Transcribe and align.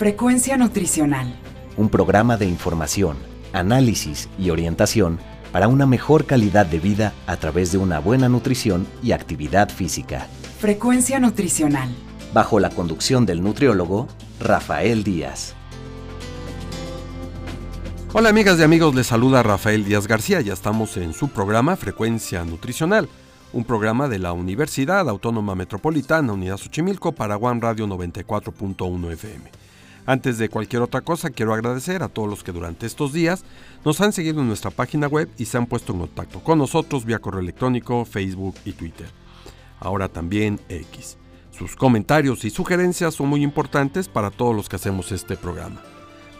Frecuencia 0.00 0.56
Nutricional. 0.56 1.38
Un 1.76 1.90
programa 1.90 2.38
de 2.38 2.46
información, 2.46 3.18
análisis 3.52 4.30
y 4.38 4.48
orientación 4.48 5.18
para 5.52 5.68
una 5.68 5.84
mejor 5.84 6.24
calidad 6.24 6.64
de 6.64 6.80
vida 6.80 7.12
a 7.26 7.36
través 7.36 7.70
de 7.70 7.76
una 7.76 7.98
buena 7.98 8.30
nutrición 8.30 8.86
y 9.02 9.12
actividad 9.12 9.68
física. 9.68 10.26
Frecuencia 10.58 11.20
Nutricional. 11.20 11.94
Bajo 12.32 12.60
la 12.60 12.70
conducción 12.70 13.26
del 13.26 13.42
nutriólogo 13.42 14.08
Rafael 14.40 15.04
Díaz. 15.04 15.54
Hola 18.14 18.30
amigas 18.30 18.58
y 18.58 18.62
amigos, 18.62 18.94
les 18.94 19.06
saluda 19.06 19.42
Rafael 19.42 19.84
Díaz 19.84 20.06
García. 20.06 20.40
Ya 20.40 20.54
estamos 20.54 20.96
en 20.96 21.12
su 21.12 21.28
programa 21.28 21.76
Frecuencia 21.76 22.42
Nutricional, 22.46 23.06
un 23.52 23.64
programa 23.64 24.08
de 24.08 24.18
la 24.18 24.32
Universidad 24.32 25.10
Autónoma 25.10 25.54
Metropolitana, 25.54 26.32
Unidad 26.32 26.56
Xochimilco, 26.56 27.12
para 27.12 27.36
One 27.36 27.60
Radio 27.60 27.86
94.1 27.86 29.12
FM. 29.12 29.69
Antes 30.10 30.38
de 30.38 30.48
cualquier 30.48 30.82
otra 30.82 31.02
cosa, 31.02 31.30
quiero 31.30 31.54
agradecer 31.54 32.02
a 32.02 32.08
todos 32.08 32.28
los 32.28 32.42
que 32.42 32.50
durante 32.50 32.84
estos 32.84 33.12
días 33.12 33.44
nos 33.84 34.00
han 34.00 34.12
seguido 34.12 34.40
en 34.40 34.48
nuestra 34.48 34.72
página 34.72 35.06
web 35.06 35.30
y 35.38 35.44
se 35.44 35.56
han 35.56 35.66
puesto 35.66 35.92
en 35.92 36.00
contacto 36.00 36.40
con 36.40 36.58
nosotros 36.58 37.04
vía 37.04 37.20
correo 37.20 37.38
electrónico, 37.38 38.04
Facebook 38.04 38.56
y 38.64 38.72
Twitter. 38.72 39.06
Ahora 39.78 40.08
también 40.08 40.58
X. 40.68 41.16
Sus 41.56 41.76
comentarios 41.76 42.44
y 42.44 42.50
sugerencias 42.50 43.14
son 43.14 43.28
muy 43.28 43.44
importantes 43.44 44.08
para 44.08 44.32
todos 44.32 44.52
los 44.52 44.68
que 44.68 44.74
hacemos 44.74 45.12
este 45.12 45.36
programa. 45.36 45.80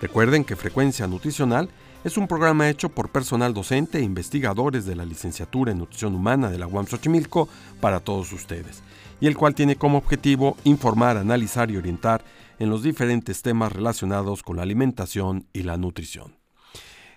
Recuerden 0.03 0.43
que 0.43 0.57
Frecuencia 0.57 1.07
Nutricional 1.07 1.71
es 2.03 2.17
un 2.17 2.27
programa 2.27 2.69
hecho 2.69 2.89
por 2.89 3.11
personal 3.11 3.55
docente 3.55 3.99
e 3.99 4.03
investigadores 4.03 4.85
de 4.85 4.97
la 4.97 5.05
licenciatura 5.05 5.71
en 5.71 5.79
nutrición 5.79 6.17
humana 6.17 6.51
de 6.51 6.59
la 6.59 6.67
UAM 6.67 6.89
Xochimilco 6.89 7.49
para 7.81 8.01
todos 8.01 8.33
ustedes, 8.33 8.83
y 9.21 9.29
el 9.29 9.37
cual 9.37 9.55
tiene 9.55 9.77
como 9.77 9.99
objetivo 9.99 10.57
informar, 10.65 11.17
analizar 11.17 11.71
y 11.71 11.77
orientar 11.77 12.25
en 12.61 12.69
los 12.69 12.83
diferentes 12.85 13.43
temas 13.43 13.73
relacionados 13.73 14.45
con 14.45 14.59
la 14.59 14.63
alimentación 14.63 15.47
y 15.53 15.63
la 15.63 15.79
nutrición. 15.79 16.37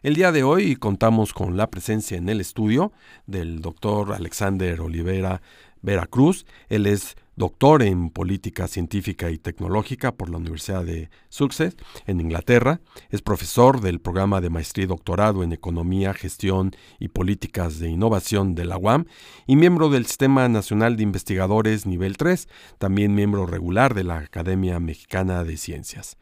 El 0.01 0.15
día 0.15 0.31
de 0.31 0.43
hoy 0.43 0.77
contamos 0.77 1.33
con 1.33 1.57
la 1.57 1.69
presencia 1.69 2.17
en 2.17 2.29
el 2.29 2.41
estudio 2.41 2.93
del 3.27 3.61
doctor 3.61 4.13
Alexander 4.13 4.81
Olivera 4.81 5.41
Veracruz. 5.81 6.45
Él 6.69 6.87
es 6.87 7.15
doctor 7.35 7.81
en 7.81 8.09
política 8.11 8.67
científica 8.67 9.31
y 9.31 9.37
tecnológica 9.37 10.11
por 10.11 10.29
la 10.29 10.37
Universidad 10.37 10.85
de 10.85 11.09
Sussex 11.29 11.75
en 12.05 12.21
Inglaterra, 12.21 12.79
es 13.09 13.21
profesor 13.21 13.81
del 13.81 13.99
programa 13.99 14.39
de 14.39 14.51
maestría 14.51 14.83
y 14.83 14.87
doctorado 14.87 15.43
en 15.43 15.51
economía, 15.51 16.13
gestión 16.13 16.71
y 16.99 17.07
políticas 17.07 17.79
de 17.79 17.89
innovación 17.89 18.53
de 18.53 18.65
la 18.65 18.77
UAM 18.77 19.05
y 19.47 19.55
miembro 19.55 19.89
del 19.89 20.05
Sistema 20.05 20.47
Nacional 20.47 20.95
de 20.95 21.03
Investigadores 21.03 21.85
nivel 21.87 22.17
3, 22.17 22.47
también 22.77 23.15
miembro 23.15 23.47
regular 23.47 23.95
de 23.95 24.03
la 24.03 24.19
Academia 24.19 24.79
Mexicana 24.79 25.43
de 25.43 25.57
Ciencias. 25.57 26.17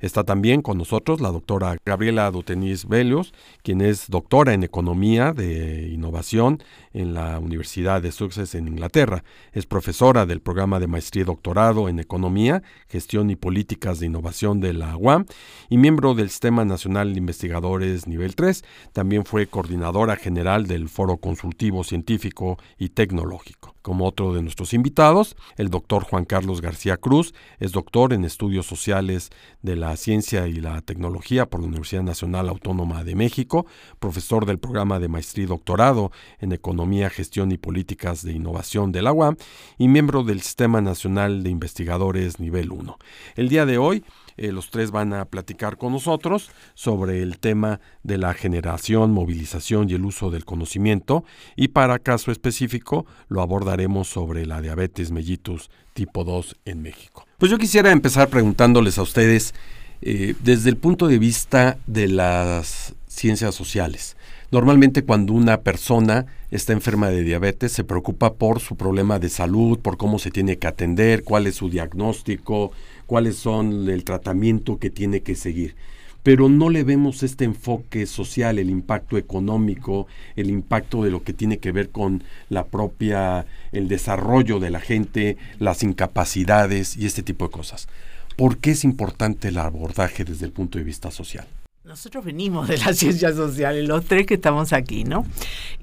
Está 0.00 0.24
también 0.24 0.62
con 0.62 0.78
nosotros 0.78 1.20
la 1.20 1.30
doctora 1.30 1.76
Gabriela 1.84 2.30
Dutenis 2.30 2.86
Velios, 2.86 3.32
quien 3.62 3.80
es 3.80 4.08
doctora 4.08 4.52
en 4.52 4.64
economía 4.64 5.32
de 5.32 5.88
innovación 5.88 6.62
en 6.92 7.14
la 7.14 7.38
Universidad 7.38 8.02
de 8.02 8.10
Sussex 8.10 8.54
en 8.54 8.68
Inglaterra, 8.68 9.22
es 9.52 9.66
profesora 9.66 10.26
del 10.26 10.40
programa 10.40 10.55
programa 10.56 10.80
de 10.80 10.86
maestría 10.86 11.20
y 11.20 11.26
doctorado 11.26 11.86
en 11.90 11.98
Economía, 11.98 12.62
Gestión 12.88 13.28
y 13.28 13.36
Políticas 13.36 14.00
de 14.00 14.06
Innovación 14.06 14.58
de 14.58 14.72
la 14.72 14.96
UAM 14.96 15.26
y 15.68 15.76
miembro 15.76 16.14
del 16.14 16.30
Sistema 16.30 16.64
Nacional 16.64 17.12
de 17.12 17.18
Investigadores 17.18 18.06
Nivel 18.06 18.34
3. 18.34 18.64
También 18.94 19.26
fue 19.26 19.48
coordinadora 19.48 20.16
general 20.16 20.66
del 20.66 20.88
Foro 20.88 21.18
Consultivo 21.18 21.84
Científico 21.84 22.56
y 22.78 22.88
Tecnológico 22.88 23.76
como 23.86 24.04
otro 24.04 24.34
de 24.34 24.42
nuestros 24.42 24.74
invitados. 24.74 25.36
El 25.56 25.70
doctor 25.70 26.02
Juan 26.02 26.24
Carlos 26.24 26.60
García 26.60 26.96
Cruz 26.96 27.34
es 27.60 27.70
doctor 27.70 28.12
en 28.12 28.24
estudios 28.24 28.66
sociales 28.66 29.30
de 29.62 29.76
la 29.76 29.96
ciencia 29.96 30.48
y 30.48 30.54
la 30.54 30.80
tecnología 30.80 31.46
por 31.46 31.60
la 31.60 31.68
Universidad 31.68 32.02
Nacional 32.02 32.48
Autónoma 32.48 33.04
de 33.04 33.14
México, 33.14 33.64
profesor 34.00 34.44
del 34.44 34.58
programa 34.58 34.98
de 34.98 35.06
maestría 35.06 35.44
y 35.44 35.46
doctorado 35.46 36.10
en 36.40 36.50
economía, 36.50 37.10
gestión 37.10 37.52
y 37.52 37.58
políticas 37.58 38.24
de 38.24 38.32
innovación 38.32 38.90
de 38.90 39.02
la 39.02 39.12
UAM 39.12 39.36
y 39.78 39.86
miembro 39.86 40.24
del 40.24 40.40
Sistema 40.46 40.80
Nacional 40.80 41.42
de 41.42 41.50
Investigadores 41.50 42.38
Nivel 42.38 42.70
1. 42.70 42.98
El 43.34 43.48
día 43.48 43.66
de 43.66 43.78
hoy 43.78 44.04
eh, 44.36 44.52
los 44.52 44.70
tres 44.70 44.90
van 44.90 45.12
a 45.12 45.24
platicar 45.24 45.76
con 45.76 45.92
nosotros 45.92 46.50
sobre 46.74 47.22
el 47.22 47.38
tema 47.38 47.80
de 48.02 48.18
la 48.18 48.32
generación, 48.32 49.12
movilización 49.12 49.90
y 49.90 49.94
el 49.94 50.04
uso 50.04 50.30
del 50.30 50.44
conocimiento 50.44 51.24
y 51.56 51.68
para 51.68 51.98
caso 51.98 52.30
específico 52.30 53.06
lo 53.28 53.42
abordaremos 53.42 54.08
sobre 54.08 54.46
la 54.46 54.60
diabetes 54.60 55.10
mellitus 55.10 55.70
tipo 55.94 56.24
2 56.24 56.56
en 56.64 56.82
México. 56.82 57.26
Pues 57.38 57.50
yo 57.50 57.58
quisiera 57.58 57.90
empezar 57.90 58.28
preguntándoles 58.28 58.98
a 58.98 59.02
ustedes 59.02 59.52
eh, 60.02 60.34
desde 60.44 60.70
el 60.70 60.76
punto 60.76 61.08
de 61.08 61.18
vista 61.18 61.78
de 61.86 62.08
las 62.08 62.94
ciencias 63.08 63.54
sociales. 63.54 64.15
Normalmente 64.52 65.02
cuando 65.02 65.32
una 65.32 65.62
persona 65.62 66.26
está 66.52 66.72
enferma 66.72 67.10
de 67.10 67.24
diabetes 67.24 67.72
se 67.72 67.82
preocupa 67.82 68.34
por 68.34 68.60
su 68.60 68.76
problema 68.76 69.18
de 69.18 69.28
salud, 69.28 69.80
por 69.80 69.96
cómo 69.96 70.20
se 70.20 70.30
tiene 70.30 70.56
que 70.56 70.68
atender, 70.68 71.24
cuál 71.24 71.48
es 71.48 71.56
su 71.56 71.68
diagnóstico, 71.68 72.70
cuáles 73.06 73.36
son 73.36 73.88
el 73.88 74.04
tratamiento 74.04 74.78
que 74.78 74.88
tiene 74.88 75.20
que 75.22 75.34
seguir. 75.34 75.74
Pero 76.22 76.48
no 76.48 76.70
le 76.70 76.84
vemos 76.84 77.24
este 77.24 77.44
enfoque 77.44 78.06
social, 78.06 78.60
el 78.60 78.70
impacto 78.70 79.16
económico, 79.16 80.06
el 80.36 80.48
impacto 80.48 81.02
de 81.02 81.10
lo 81.10 81.24
que 81.24 81.32
tiene 81.32 81.58
que 81.58 81.72
ver 81.72 81.90
con 81.90 82.22
la 82.48 82.66
propia, 82.66 83.46
el 83.72 83.88
desarrollo 83.88 84.60
de 84.60 84.70
la 84.70 84.80
gente, 84.80 85.36
las 85.58 85.82
incapacidades 85.82 86.96
y 86.96 87.06
este 87.06 87.24
tipo 87.24 87.46
de 87.46 87.50
cosas. 87.50 87.88
¿Por 88.36 88.58
qué 88.58 88.72
es 88.72 88.84
importante 88.84 89.48
el 89.48 89.58
abordaje 89.58 90.24
desde 90.24 90.46
el 90.46 90.52
punto 90.52 90.78
de 90.78 90.84
vista 90.84 91.10
social? 91.10 91.46
Nosotros 91.86 92.24
venimos 92.24 92.66
de 92.66 92.78
las 92.78 92.96
ciencias 92.98 93.36
sociales, 93.36 93.86
los 93.86 94.04
tres 94.04 94.26
que 94.26 94.34
estamos 94.34 94.72
aquí, 94.72 95.04
¿no? 95.04 95.24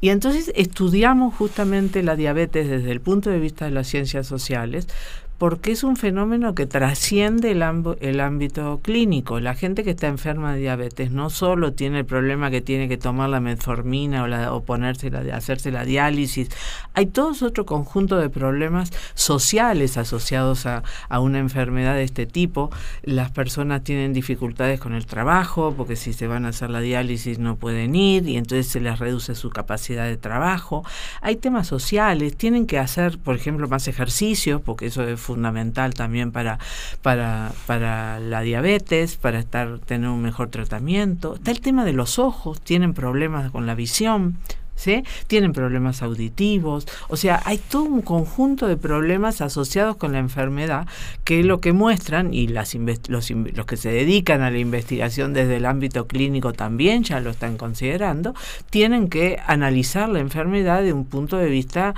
Y 0.02 0.09
entonces 0.09 0.52
estudiamos 0.53 1.34
justamente 1.34 2.03
la 2.03 2.18
diabetes 2.18 2.68
desde 2.68 2.91
el 2.91 3.00
punto 3.00 3.30
de 3.30 3.40
vista 3.40 3.64
de 3.64 3.72
las 3.72 3.88
ciencias 3.88 4.28
sociales, 4.28 4.90
porque 5.38 5.71
es 5.71 5.83
un 5.83 5.95
fenómeno 5.95 6.55
que 6.55 6.66
trasciende 6.66 7.51
el, 7.51 8.19
ámbito 8.21 8.79
clínico. 8.81 9.39
La 9.39 9.55
gente 9.55 9.83
que 9.83 9.91
está 9.91 10.07
enferma 10.07 10.53
de 10.53 10.61
diabetes 10.61 11.11
no 11.11 11.29
solo 11.29 11.73
tiene 11.73 11.99
el 11.99 12.05
problema 12.05 12.51
que 12.51 12.61
tiene 12.61 12.88
que 12.88 12.97
tomar 12.97 13.29
la 13.29 13.39
metformina 13.39 14.23
o, 14.23 14.27
la, 14.27 14.53
o 14.53 14.63
ponerse 14.63 15.09
la, 15.09 15.35
hacerse 15.35 15.72
la 15.72 15.85
diálisis, 15.85 16.49
hay 16.93 17.07
todo 17.07 17.33
otro 17.41 17.66
conjunto 17.66 18.17
de 18.17 18.29
problemas 18.29 18.91
sociales 19.16 19.97
asociados 19.97 20.66
a, 20.66 20.83
a 21.09 21.19
una 21.19 21.39
enfermedad 21.39 21.95
de 21.95 22.03
este 22.03 22.25
tipo. 22.25 22.69
Las 23.01 23.31
personas 23.31 23.83
tienen 23.83 24.13
dificultades 24.13 24.79
con 24.79 24.93
el 24.93 25.05
trabajo, 25.05 25.73
porque 25.75 25.95
si 25.95 26.13
se 26.13 26.27
van 26.27 26.45
a 26.45 26.49
hacer 26.49 26.69
la 26.69 26.79
diálisis 26.79 27.39
no 27.39 27.55
pueden 27.55 27.95
ir 27.95 28.27
y 28.27 28.38
entonces 28.38 28.67
se 28.67 28.79
les 28.79 28.99
reduce 28.99 29.35
su 29.35 29.49
capacidad 29.49 30.05
de 30.05 30.17
trabajo. 30.17 30.85
Hay 31.22 31.38
temas 31.38 31.67
sociales, 31.67 32.38
tienen 32.38 32.67
que 32.67 32.77
hacer, 32.77 33.17
por 33.17 33.35
ejemplo, 33.35 33.67
más 33.67 33.88
ejercicio, 33.88 34.61
porque 34.61 34.88
eso 34.88 35.03
es 35.03 35.22
fundamental 35.23 35.94
también 35.95 36.31
para, 36.31 36.59
para, 37.01 37.51
para 37.66 38.19
la 38.19 38.41
diabetes, 38.41 39.16
para 39.16 39.39
estar, 39.39 39.79
tener 39.79 40.09
un 40.09 40.22
mejor 40.22 40.50
tratamiento. 40.50 41.35
Está 41.35 41.51
el 41.51 41.61
tema 41.61 41.85
de 41.85 41.94
los 41.94 42.19
ojos, 42.19 42.61
tienen 42.61 42.94
problemas 42.94 43.50
con 43.51 43.66
la 43.66 43.73
visión. 43.73 44.38
¿Sí? 44.75 45.03
Tienen 45.28 45.53
problemas 45.53 46.01
auditivos, 46.01 46.88
o 47.07 47.16
sea, 47.16 47.44
hay 47.45 47.59
todo 47.59 47.84
un 47.84 48.01
conjunto 48.01 48.67
de 48.67 48.75
problemas 48.75 49.39
asociados 49.39 49.97
con 49.97 50.13
la 50.13 50.17
enfermedad 50.17 50.88
que 51.23 51.44
lo 51.44 51.61
que 51.61 51.73
muestran, 51.73 52.34
y 52.34 52.47
las 52.47 52.73
los, 53.07 53.29
los 53.29 53.66
que 53.67 53.78
se 53.78 53.91
dedican 53.91 54.41
a 54.41 54.50
la 54.50 54.57
investigación 54.57 55.31
desde 55.34 55.57
el 55.57 55.67
ámbito 55.67 56.07
clínico 56.07 56.53
también 56.53 57.03
ya 57.03 57.19
lo 57.19 57.29
están 57.29 57.55
considerando, 57.55 58.34
tienen 58.72 59.09
que 59.09 59.40
analizar 59.45 60.09
la 60.09 60.19
enfermedad 60.19 60.81
de 60.81 60.91
un 60.91 61.05
punto 61.05 61.38
de 61.38 61.50
vista 61.50 61.94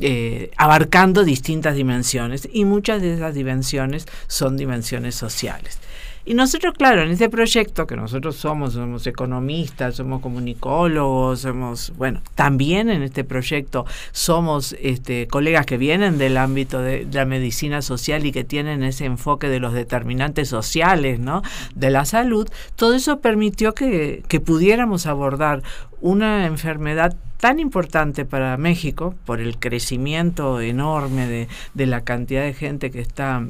eh, 0.00 0.50
abarcando 0.56 1.24
distintas 1.24 1.74
dimensiones 1.74 2.48
y 2.52 2.64
muchas 2.64 3.02
de 3.02 3.14
esas 3.14 3.34
dimensiones 3.34 4.06
son 4.26 4.56
dimensiones 4.56 5.14
sociales. 5.14 5.78
Y 6.28 6.34
nosotros, 6.34 6.74
claro, 6.76 7.00
en 7.00 7.10
este 7.10 7.30
proyecto 7.30 7.86
que 7.86 7.96
nosotros 7.96 8.36
somos, 8.36 8.74
somos 8.74 9.06
economistas, 9.06 9.96
somos 9.96 10.20
comunicólogos, 10.20 11.40
somos, 11.40 11.94
bueno, 11.96 12.20
también 12.34 12.90
en 12.90 13.02
este 13.02 13.24
proyecto 13.24 13.86
somos 14.12 14.76
este, 14.82 15.26
colegas 15.26 15.64
que 15.64 15.78
vienen 15.78 16.18
del 16.18 16.36
ámbito 16.36 16.82
de, 16.82 17.08
la 17.10 17.24
medicina 17.24 17.80
social 17.80 18.26
y 18.26 18.32
que 18.32 18.44
tienen 18.44 18.82
ese 18.82 19.06
enfoque 19.06 19.48
de 19.48 19.58
los 19.58 19.72
determinantes 19.72 20.50
sociales, 20.50 21.18
¿no? 21.18 21.40
De 21.74 21.88
la 21.88 22.04
salud, 22.04 22.46
todo 22.76 22.92
eso 22.92 23.20
permitió 23.20 23.72
que, 23.72 24.22
que 24.28 24.38
pudiéramos 24.38 25.06
abordar 25.06 25.62
una 26.02 26.44
enfermedad 26.44 27.16
tan 27.38 27.58
importante 27.58 28.24
para 28.24 28.56
México 28.56 29.14
por 29.24 29.40
el 29.40 29.58
crecimiento 29.58 30.60
enorme 30.60 31.26
de, 31.26 31.48
de 31.74 31.86
la 31.86 32.02
cantidad 32.02 32.42
de 32.42 32.54
gente 32.54 32.90
que 32.90 33.00
está 33.00 33.44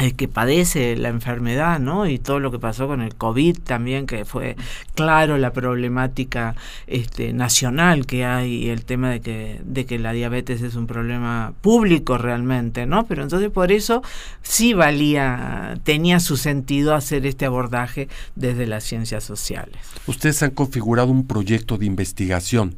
eh, 0.00 0.12
que 0.12 0.28
padece 0.28 0.96
la 0.96 1.08
enfermedad, 1.08 1.80
¿no? 1.80 2.06
Y 2.06 2.20
todo 2.20 2.38
lo 2.38 2.52
que 2.52 2.60
pasó 2.60 2.86
con 2.86 3.02
el 3.02 3.16
COVID 3.16 3.58
también, 3.58 4.06
que 4.06 4.24
fue 4.24 4.54
claro 4.94 5.38
la 5.38 5.52
problemática 5.52 6.54
este, 6.86 7.32
nacional 7.32 8.06
que 8.06 8.24
hay 8.24 8.66
y 8.66 8.68
el 8.68 8.84
tema 8.84 9.10
de 9.10 9.20
que, 9.20 9.60
de 9.64 9.86
que 9.86 9.98
la 9.98 10.12
diabetes 10.12 10.62
es 10.62 10.76
un 10.76 10.86
problema 10.86 11.52
público 11.62 12.16
realmente, 12.16 12.86
¿no? 12.86 13.06
Pero 13.06 13.24
entonces 13.24 13.50
por 13.50 13.72
eso 13.72 14.04
sí 14.40 14.72
valía, 14.72 15.74
tenía 15.82 16.20
su 16.20 16.36
sentido 16.36 16.94
hacer 16.94 17.26
este 17.26 17.46
abordaje 17.46 18.06
desde 18.36 18.68
las 18.68 18.84
ciencias 18.84 19.24
sociales. 19.24 19.78
Ustedes 20.06 20.44
han 20.44 20.52
configurado 20.52 21.10
un 21.10 21.26
proyecto 21.26 21.76
de 21.76 21.86
investigación 21.86 22.76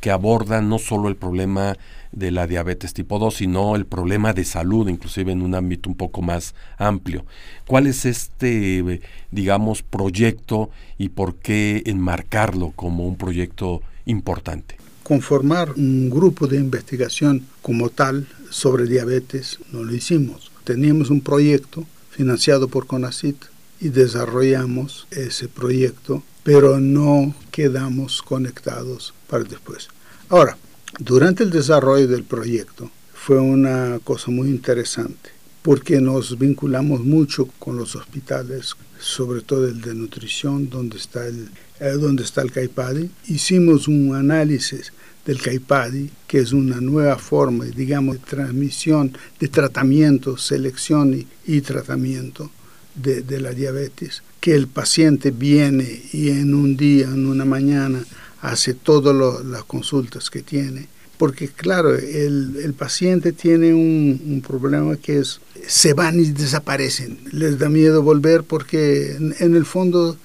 que 0.00 0.10
aborda 0.10 0.60
no 0.60 0.78
solo 0.78 1.08
el 1.08 1.16
problema 1.16 1.76
de 2.12 2.30
la 2.30 2.46
diabetes 2.46 2.94
tipo 2.94 3.18
2, 3.18 3.34
sino 3.34 3.76
el 3.76 3.84
problema 3.84 4.32
de 4.32 4.44
salud, 4.44 4.88
inclusive 4.88 5.32
en 5.32 5.42
un 5.42 5.54
ámbito 5.54 5.90
un 5.90 5.96
poco 5.96 6.22
más 6.22 6.54
amplio. 6.78 7.24
¿Cuál 7.66 7.86
es 7.86 8.04
este, 8.04 9.00
digamos, 9.30 9.82
proyecto 9.82 10.70
y 10.98 11.10
por 11.10 11.36
qué 11.36 11.82
enmarcarlo 11.86 12.72
como 12.74 13.06
un 13.06 13.16
proyecto 13.16 13.82
importante? 14.06 14.76
Conformar 15.02 15.72
un 15.76 16.10
grupo 16.10 16.46
de 16.46 16.56
investigación 16.56 17.46
como 17.62 17.90
tal 17.90 18.26
sobre 18.50 18.86
diabetes 18.86 19.58
no 19.72 19.84
lo 19.84 19.94
hicimos. 19.94 20.50
Teníamos 20.64 21.10
un 21.10 21.20
proyecto 21.20 21.84
financiado 22.10 22.68
por 22.68 22.86
CONACIT 22.86 23.36
y 23.80 23.90
desarrollamos 23.90 25.06
ese 25.10 25.48
proyecto, 25.48 26.22
pero 26.46 26.78
no 26.78 27.34
quedamos 27.50 28.22
conectados 28.22 29.12
para 29.26 29.42
después. 29.42 29.88
Ahora, 30.28 30.56
durante 31.00 31.42
el 31.42 31.50
desarrollo 31.50 32.06
del 32.06 32.22
proyecto 32.22 32.88
fue 33.12 33.40
una 33.40 33.98
cosa 34.04 34.30
muy 34.30 34.48
interesante 34.48 35.30
porque 35.62 36.00
nos 36.00 36.38
vinculamos 36.38 37.00
mucho 37.00 37.48
con 37.58 37.76
los 37.76 37.96
hospitales, 37.96 38.76
sobre 39.00 39.40
todo 39.40 39.66
el 39.66 39.80
de 39.80 39.96
nutrición, 39.96 40.70
donde 40.70 40.98
está 40.98 41.26
el, 41.26 41.50
eh, 41.80 41.90
donde 42.00 42.22
está 42.22 42.42
el 42.42 42.52
CAIPADI. 42.52 43.10
Hicimos 43.26 43.88
un 43.88 44.14
análisis 44.14 44.92
del 45.24 45.42
CAIPADI, 45.42 46.10
que 46.28 46.38
es 46.38 46.52
una 46.52 46.80
nueva 46.80 47.18
forma, 47.18 47.64
digamos, 47.64 48.20
de 48.20 48.22
transmisión, 48.24 49.18
de 49.40 49.48
tratamiento, 49.48 50.36
selección 50.36 51.26
y, 51.44 51.60
tratamiento 51.62 52.52
de, 52.94 53.22
de, 53.22 53.40
la 53.40 53.50
diabetes, 53.50 54.22
que 54.46 54.54
el 54.54 54.68
paciente 54.68 55.32
viene 55.32 56.02
y 56.12 56.28
en 56.28 56.54
un 56.54 56.76
día, 56.76 57.06
en 57.06 57.26
una 57.26 57.44
mañana, 57.44 58.04
hace 58.40 58.74
todas 58.74 59.44
las 59.44 59.64
consultas 59.64 60.30
que 60.30 60.40
tiene. 60.40 60.86
Porque 61.18 61.48
claro, 61.48 61.92
el, 61.96 62.56
el 62.62 62.72
paciente 62.72 63.32
tiene 63.32 63.74
un, 63.74 64.44
problema 64.46 64.98
que 64.98 65.18
es, 65.18 65.40
se 65.66 65.94
van 65.94 66.20
y 66.20 66.26
desaparecen. 66.26 67.18
Les 67.32 67.58
da 67.58 67.68
miedo 67.68 68.04
volver 68.04 68.44
porque 68.44 69.16
en, 69.16 69.34
en 69.40 69.56
el 69.56 69.64
fondo 69.64 70.16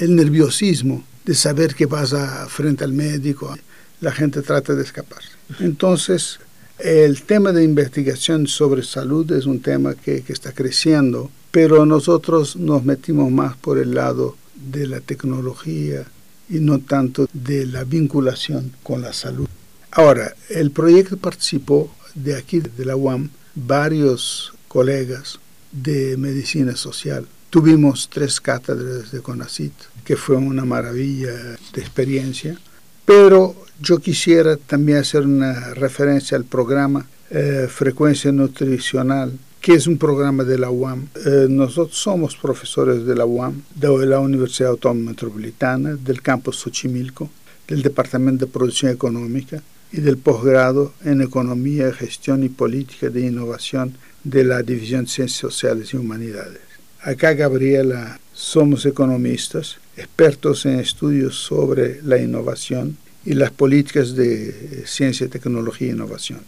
el 0.00 0.14
nerviosismo 0.14 1.02
de 1.24 1.34
saber 1.34 1.74
que 1.74 1.86
vas 1.86 2.12
a, 2.12 2.50
frente 2.50 2.84
al 2.84 2.92
médico, 2.92 3.56
la 4.02 4.12
gente 4.12 4.42
trata 4.42 4.74
de 4.74 4.82
escapar. 4.82 5.22
Entonces, 5.58 6.38
el 6.78 7.22
tema 7.22 7.50
de 7.52 7.64
investigación 7.64 8.46
sobre 8.46 8.82
salud 8.82 9.32
es 9.32 9.46
un 9.46 9.60
tema 9.60 9.94
que, 9.94 10.20
que 10.20 10.34
está 10.34 10.52
creciendo, 10.52 11.30
pero 11.50 11.86
nosotros 11.86 12.56
nos 12.56 12.84
metimos 12.84 13.30
más 13.30 13.56
por 13.56 13.78
el 13.78 13.94
lado 13.94 14.36
de 14.54 14.86
la 14.86 15.00
tecnología, 15.00 16.06
y 16.50 16.58
no 16.58 16.80
tanto 16.80 17.28
de 17.32 17.64
la 17.64 17.84
vinculación 17.84 18.72
con 18.82 19.00
la 19.00 19.12
salud. 19.12 19.46
Ahora, 19.92 20.34
el 20.48 20.72
proyecto 20.72 21.16
participó 21.16 21.94
de 22.14 22.36
aquí, 22.36 22.60
de 22.60 22.84
la 22.84 22.96
UAM, 22.96 23.30
varios 23.54 24.52
colegas 24.68 25.38
de 25.70 26.16
medicina 26.16 26.74
social. 26.76 27.26
Tuvimos 27.50 28.08
tres 28.08 28.40
cátedras 28.40 29.12
de 29.12 29.20
CONACIT, 29.20 29.72
que 30.04 30.16
fue 30.16 30.36
una 30.36 30.64
maravilla 30.64 31.32
de 31.72 31.80
experiencia, 31.80 32.58
pero 33.04 33.54
yo 33.80 33.98
quisiera 33.98 34.56
también 34.56 34.98
hacer 34.98 35.22
una 35.22 35.74
referencia 35.74 36.36
al 36.36 36.44
programa 36.44 37.06
eh, 37.30 37.68
Frecuencia 37.68 38.30
Nutricional 38.32 39.38
que 39.60 39.74
es 39.74 39.86
un 39.86 39.98
programa 39.98 40.42
de 40.42 40.58
la 40.58 40.70
UAM. 40.70 41.08
Eh, 41.26 41.46
nosotros 41.48 41.96
somos 41.96 42.34
profesores 42.34 43.04
de 43.04 43.14
la 43.14 43.26
UAM, 43.26 43.62
de 43.74 44.06
la 44.06 44.18
Universidad 44.18 44.70
Autónoma 44.70 45.10
Metropolitana, 45.10 45.96
del 45.96 46.22
campus 46.22 46.56
Xochimilco, 46.56 47.28
del 47.68 47.82
Departamento 47.82 48.46
de 48.46 48.52
Producción 48.52 48.90
Económica 48.90 49.62
y 49.92 50.00
del 50.00 50.16
posgrado 50.16 50.94
en 51.04 51.20
Economía, 51.20 51.92
Gestión 51.92 52.42
y 52.42 52.48
Política 52.48 53.10
de 53.10 53.26
Innovación 53.26 53.96
de 54.24 54.44
la 54.44 54.62
División 54.62 55.04
de 55.04 55.10
Ciencias 55.10 55.38
Sociales 55.38 55.92
y 55.92 55.98
Humanidades. 55.98 56.60
Acá, 57.02 57.34
Gabriela, 57.34 58.18
somos 58.32 58.86
economistas, 58.86 59.76
expertos 59.96 60.64
en 60.64 60.80
estudios 60.80 61.36
sobre 61.36 62.00
la 62.02 62.18
innovación 62.18 62.96
y 63.26 63.34
las 63.34 63.50
políticas 63.50 64.14
de 64.14 64.84
ciencia, 64.86 65.28
tecnología 65.28 65.88
e 65.88 65.92
innovación 65.92 66.40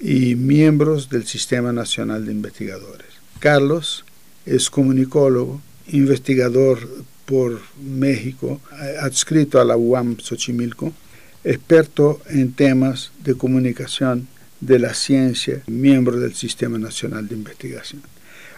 y 0.00 0.34
miembros 0.34 1.08
del 1.08 1.26
Sistema 1.26 1.72
Nacional 1.72 2.26
de 2.26 2.32
Investigadores. 2.32 3.06
Carlos 3.38 4.04
es 4.44 4.70
comunicólogo, 4.70 5.60
investigador 5.88 6.88
por 7.24 7.60
México, 7.82 8.60
adscrito 9.00 9.60
a 9.60 9.64
la 9.64 9.76
UAM 9.76 10.16
Xochimilco, 10.18 10.92
experto 11.44 12.20
en 12.28 12.52
temas 12.52 13.12
de 13.24 13.34
comunicación 13.34 14.28
de 14.60 14.78
la 14.78 14.94
ciencia, 14.94 15.62
miembro 15.66 16.18
del 16.18 16.34
Sistema 16.34 16.78
Nacional 16.78 17.28
de 17.28 17.34
Investigación. 17.34 18.02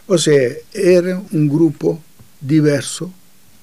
O 0.07 0.17
sea, 0.17 0.53
era 0.73 1.23
un 1.33 1.49
grupo 1.49 2.03
diverso 2.41 3.13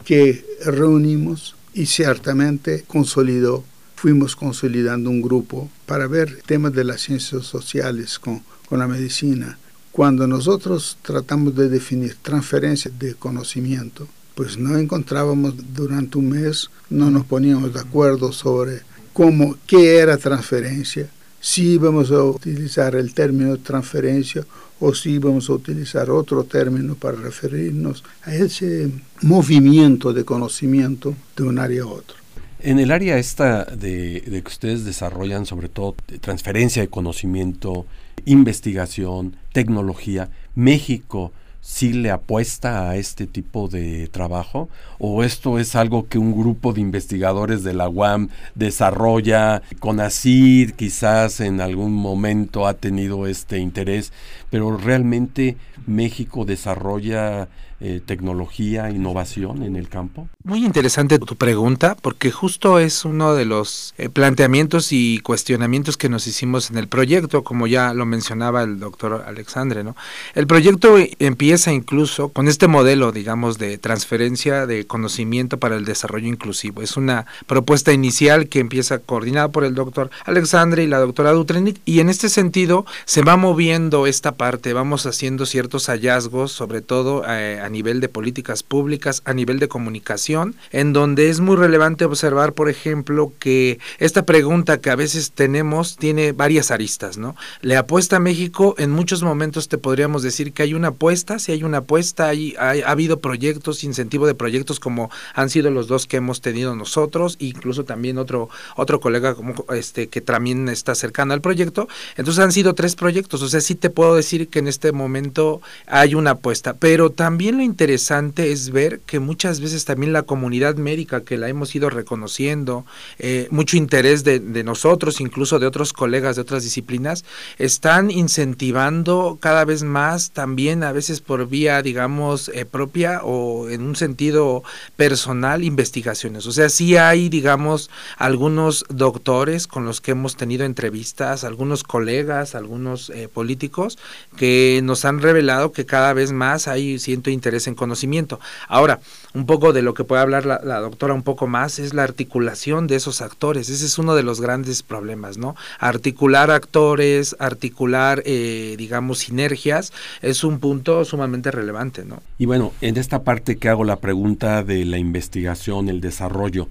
que 0.03 0.45
reunimos 0.65 1.55
y 1.73 1.87
ciertamente 1.87 2.83
consolidó 2.87 3.63
fuimos 4.05 4.35
consolidando 4.35 5.09
un 5.09 5.19
grupo 5.19 5.67
para 5.87 6.05
ver 6.05 6.43
temas 6.45 6.71
de 6.73 6.83
las 6.83 7.01
ciencias 7.01 7.43
sociales 7.43 8.19
con, 8.19 8.43
con 8.69 8.77
la 8.77 8.87
medicina. 8.87 9.57
Cuando 9.91 10.27
nosotros 10.27 10.99
tratamos 11.01 11.55
de 11.55 11.69
definir 11.69 12.15
transferencia 12.21 12.91
de 12.99 13.15
conocimiento, 13.15 14.07
pues 14.35 14.59
no 14.59 14.77
encontrábamos 14.77 15.55
durante 15.73 16.19
un 16.19 16.29
mes, 16.29 16.69
no 16.87 17.09
nos 17.09 17.25
poníamos 17.25 17.73
de 17.73 17.79
acuerdo 17.79 18.31
sobre 18.31 18.81
cómo, 19.11 19.57
qué 19.65 19.97
era 19.97 20.17
transferencia, 20.17 21.09
si 21.39 21.71
íbamos 21.71 22.11
a 22.11 22.21
utilizar 22.21 22.93
el 22.93 23.11
término 23.11 23.57
transferencia 23.57 24.45
o 24.79 24.93
si 24.93 25.13
íbamos 25.13 25.49
a 25.49 25.53
utilizar 25.53 26.11
otro 26.11 26.43
término 26.43 26.93
para 26.93 27.17
referirnos 27.17 28.03
a 28.21 28.35
ese 28.35 28.91
movimiento 29.23 30.13
de 30.13 30.23
conocimiento 30.23 31.15
de 31.35 31.43
un 31.43 31.57
área 31.57 31.81
a 31.81 31.87
otro. 31.87 32.24
En 32.65 32.79
el 32.79 32.89
área 32.89 33.19
esta 33.19 33.63
de, 33.63 34.23
que 34.25 34.47
ustedes 34.47 34.85
desarrollan, 34.85 35.45
sobre 35.45 35.69
todo 35.69 35.95
transferencia 36.19 36.81
de 36.81 36.87
conocimiento, 36.87 37.85
investigación, 38.25 39.35
tecnología, 39.53 40.29
México 40.55 41.31
sí 41.61 41.93
le 41.93 42.09
apuesta 42.09 42.89
a 42.89 42.95
este 42.95 43.27
tipo 43.27 43.67
de 43.67 44.07
trabajo? 44.07 44.67
¿O 44.97 45.23
esto 45.23 45.59
es 45.59 45.75
algo 45.75 46.07
que 46.07 46.17
un 46.17 46.31
grupo 46.31 46.73
de 46.73 46.81
investigadores 46.81 47.63
de 47.63 47.75
la 47.75 47.87
UAM 47.87 48.29
desarrolla? 48.55 49.61
con 49.77 49.99
ACID 49.99 50.71
quizás 50.71 51.41
en 51.41 51.61
algún 51.61 51.93
momento 51.93 52.65
ha 52.65 52.73
tenido 52.73 53.27
este 53.27 53.59
interés, 53.59 54.11
pero 54.49 54.75
realmente 54.75 55.55
México 55.85 56.45
desarrolla 56.45 57.47
eh, 57.79 58.01
tecnología, 58.05 58.89
innovación 58.89 59.63
en 59.63 59.75
el 59.75 59.89
campo? 59.89 60.27
Muy 60.43 60.63
interesante 60.63 61.19
tu 61.19 61.35
pregunta, 61.35 61.95
porque 62.01 62.31
justo 62.31 62.79
es 62.79 63.03
uno 63.03 63.35
de 63.35 63.45
los 63.45 63.93
eh, 63.97 64.09
planteamientos 64.09 64.91
y 64.91 65.19
cuestionamientos 65.19 65.97
que 65.97 66.07
nos 66.09 66.27
hicimos 66.27 66.71
en 66.71 66.77
el 66.77 66.87
proyecto, 66.87 67.43
como 67.43 67.67
ya 67.67 67.93
lo 67.93 68.05
mencionaba 68.05 68.63
el 68.63 68.79
doctor 68.79 69.23
Alexandre. 69.27 69.83
¿no? 69.83 69.95
El 70.35 70.47
proyecto 70.47 70.95
empieza 71.19 71.73
incluso 71.73 72.29
con 72.29 72.47
este 72.47 72.67
modelo, 72.67 73.11
digamos, 73.11 73.57
de 73.57 73.77
transferencia 73.77 74.65
de 74.65 74.85
conocimiento 74.85 75.57
para 75.57 75.75
el 75.75 75.85
desarrollo 75.85 76.27
inclusivo. 76.27 76.81
Es 76.81 76.97
una 76.97 77.25
propuesta 77.47 77.91
inicial 77.91 78.47
que 78.47 78.59
empieza 78.59 78.99
coordinada 78.99 79.49
por 79.49 79.65
el 79.65 79.75
doctor 79.75 80.09
Alexandre 80.25 80.83
y 80.83 80.87
la 80.87 80.99
doctora 80.99 81.31
Dutrenit, 81.31 81.79
y 81.85 81.99
en 81.99 82.09
este 82.09 82.29
sentido 82.29 82.85
se 83.05 83.21
va 83.21 83.37
moviendo 83.37 84.07
esta 84.07 84.33
parte, 84.33 84.73
vamos 84.73 85.05
haciendo 85.05 85.45
ciertos 85.45 85.87
hallazgos, 85.87 86.51
sobre 86.51 86.81
todo 86.81 87.23
eh, 87.27 87.59
a 87.61 87.69
nivel 87.75 87.99
de 87.99 88.09
políticas 88.09 88.63
públicas, 88.63 89.21
a 89.25 89.33
nivel 89.33 89.59
de 89.59 89.67
comunicación, 89.67 90.55
en 90.71 90.93
donde 90.93 91.29
es 91.29 91.41
muy 91.41 91.55
relevante 91.55 92.05
observar, 92.05 92.53
por 92.53 92.69
ejemplo, 92.69 93.33
que 93.37 93.79
esta 93.99 94.25
pregunta 94.25 94.79
que 94.79 94.89
a 94.89 94.95
veces 94.95 95.31
tenemos 95.31 95.97
tiene 95.97 96.31
varias 96.31 96.71
aristas, 96.71 97.17
¿no? 97.17 97.35
Le 97.61 97.75
apuesta 97.75 98.15
a 98.15 98.19
México, 98.19 98.75
en 98.77 98.91
muchos 98.91 99.21
momentos 99.21 99.67
te 99.67 99.77
podríamos 99.77 100.23
decir 100.23 100.53
que 100.53 100.63
hay 100.63 100.73
una 100.73 100.89
apuesta, 100.89 101.37
si 101.37 101.51
hay 101.51 101.63
una 101.63 101.79
apuesta, 101.79 102.29
hay, 102.29 102.55
ha 102.57 102.89
habido 102.89 103.19
proyectos, 103.19 103.83
incentivo 103.83 104.25
de 104.25 104.35
proyectos 104.35 104.79
como 104.79 105.11
han 105.33 105.49
sido 105.49 105.69
los 105.69 105.87
dos 105.87 106.07
que 106.07 106.17
hemos 106.17 106.41
tenido 106.41 106.75
nosotros, 106.75 107.35
incluso 107.39 107.83
también 107.83 108.17
otro, 108.17 108.49
otro 108.75 108.99
colega 108.99 109.35
como 109.35 109.53
este 109.73 110.07
que 110.07 110.21
también 110.21 110.69
está 110.69 110.95
cercano 110.95 111.33
al 111.33 111.41
proyecto. 111.41 111.87
Entonces 112.15 112.43
han 112.43 112.51
sido 112.51 112.73
tres 112.73 112.95
proyectos, 112.95 113.41
o 113.41 113.49
sea, 113.49 113.61
sí 113.61 113.75
te 113.75 113.89
puedo 113.89 114.15
decir 114.15 114.47
que 114.47 114.59
en 114.59 114.67
este 114.67 114.91
momento 114.91 115.61
hay 115.87 116.15
una 116.15 116.31
apuesta, 116.31 116.75
pero 116.75 117.11
también 117.11 117.54
lo 117.55 117.63
interesante 117.63 118.51
es 118.51 118.69
ver 118.69 118.99
que 118.99 119.19
muchas 119.19 119.59
veces 119.59 119.85
también 119.85 120.13
la 120.13 120.23
comunidad 120.23 120.75
médica 120.75 121.23
que 121.23 121.37
la 121.37 121.49
hemos 121.49 121.75
ido 121.75 121.89
reconociendo, 121.89 122.85
eh, 123.19 123.47
mucho 123.51 123.77
interés 123.77 124.23
de, 124.23 124.39
nosotros, 124.63 125.21
incluso 125.21 125.59
de 125.59 125.67
otros 125.67 125.93
colegas 125.93 126.35
de 126.35 126.41
otras 126.41 126.63
disciplinas, 126.63 127.25
están 127.57 128.11
incentivando 128.11 129.37
cada 129.39 129.65
vez 129.65 129.83
más 129.83 130.31
también 130.31 130.83
a 130.83 130.91
veces 130.91 131.21
por 131.21 131.47
vía, 131.47 131.81
digamos, 131.81 132.49
eh, 132.49 132.65
propia 132.65 133.21
o 133.23 133.69
en 133.69 133.81
un 133.81 133.95
sentido 133.95 134.63
personal 134.95 135.63
investigaciones. 135.63 136.47
O 136.47 136.51
sea, 136.51 136.69
sí 136.69 136.97
hay, 136.97 137.29
digamos, 137.29 137.89
algunos 138.17 138.85
doctores 138.89 139.67
con 139.67 139.85
los 139.85 140.01
que 140.01 140.11
hemos 140.11 140.35
tenido 140.35 140.65
entrevistas, 140.65 141.43
algunos 141.43 141.83
colegas, 141.83 142.55
algunos 142.55 143.09
eh, 143.09 143.27
políticos 143.27 143.97
que 144.37 144.81
nos 144.83 145.05
han 145.05 145.21
revelado 145.21 145.71
que 145.71 145.85
cada 145.85 146.13
vez 146.13 146.31
más 146.31 146.67
hay 146.67 146.99
cierto 146.99 147.29
interés 147.45 147.67
en 147.67 147.75
conocimiento. 147.75 148.39
Ahora, 148.67 148.99
un 149.35 149.45
poco 149.45 149.71
de 149.71 149.83
lo 149.83 149.93
que 149.93 150.03
puede 150.03 150.21
hablar 150.23 150.45
la, 150.45 150.79
doctora 150.79 151.13
un 151.13 151.21
poco 151.21 151.45
más 151.45 151.77
es 151.77 151.93
la 151.93 152.01
articulación 152.01 152.87
de 152.87 152.95
esos 152.95 153.21
actores. 153.21 153.69
Ese 153.69 153.85
es 153.85 153.99
uno 153.99 154.15
de 154.15 154.23
los 154.23 154.41
grandes 154.41 154.81
problemas, 154.81 155.37
¿no? 155.37 155.55
Articular 155.79 156.49
actores, 156.49 157.35
articular, 157.37 158.23
eh, 158.25 158.73
digamos, 158.79 159.19
sinergias, 159.19 159.93
es 160.23 160.43
un 160.43 160.59
punto 160.59 161.05
sumamente 161.05 161.51
relevante, 161.51 162.03
¿no? 162.03 162.23
Y 162.39 162.47
bueno, 162.47 162.73
en 162.81 162.97
esta 162.97 163.23
parte 163.23 163.57
que 163.57 163.69
hago 163.69 163.83
la 163.83 163.97
pregunta 163.97 164.63
de 164.63 164.85
la 164.85 164.97
investigación, 164.97 165.87
el 165.87 166.01
desarrollo, 166.01 166.67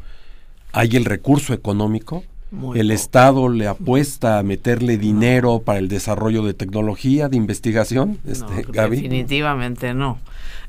¿hay 0.73 0.97
el 0.97 1.05
recurso 1.05 1.55
económico? 1.55 2.25
¿El 2.75 2.91
Estado 2.91 3.49
le 3.49 3.67
apuesta 3.67 4.39
a 4.39 4.43
meterle 4.43 4.97
dinero 4.97 5.63
para 5.65 5.79
el 5.79 5.89
desarrollo 5.89 6.45
de 6.45 6.55
tecnología, 6.55 7.29
de 7.29 7.37
investigación? 7.37 8.19
Este, 8.27 8.65
definitivamente 8.73 9.93
no 9.93 10.19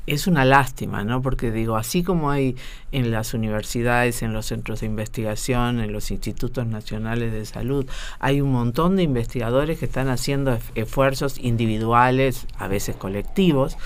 es 0.06 0.26
una 0.26 0.44
lástima, 0.44 1.04
¿no? 1.04 1.20
Porque 1.22 1.50
digo, 1.50 1.76
así 1.76 2.02
como 2.02 2.30
hay 2.30 2.56
en 2.92 3.10
las 3.10 3.34
universidades, 3.34 4.22
en 4.22 4.32
los 4.32 4.46
centros 4.46 4.80
de 4.80 4.86
investigación, 4.86 5.80
en 5.80 5.92
los 5.92 6.10
institutos 6.10 6.66
nacionales 6.66 7.32
de 7.32 7.44
salud, 7.44 7.86
hay 8.20 8.40
un 8.40 8.52
montón 8.52 8.96
de 8.96 9.02
investigadores 9.02 9.78
que 9.78 9.86
están 9.86 10.08
haciendo 10.08 10.58
esfuerzos 10.74 11.38
individuales, 11.38 12.46
a 12.58 12.68
veces 12.68 12.96
colectivos, 12.96 13.76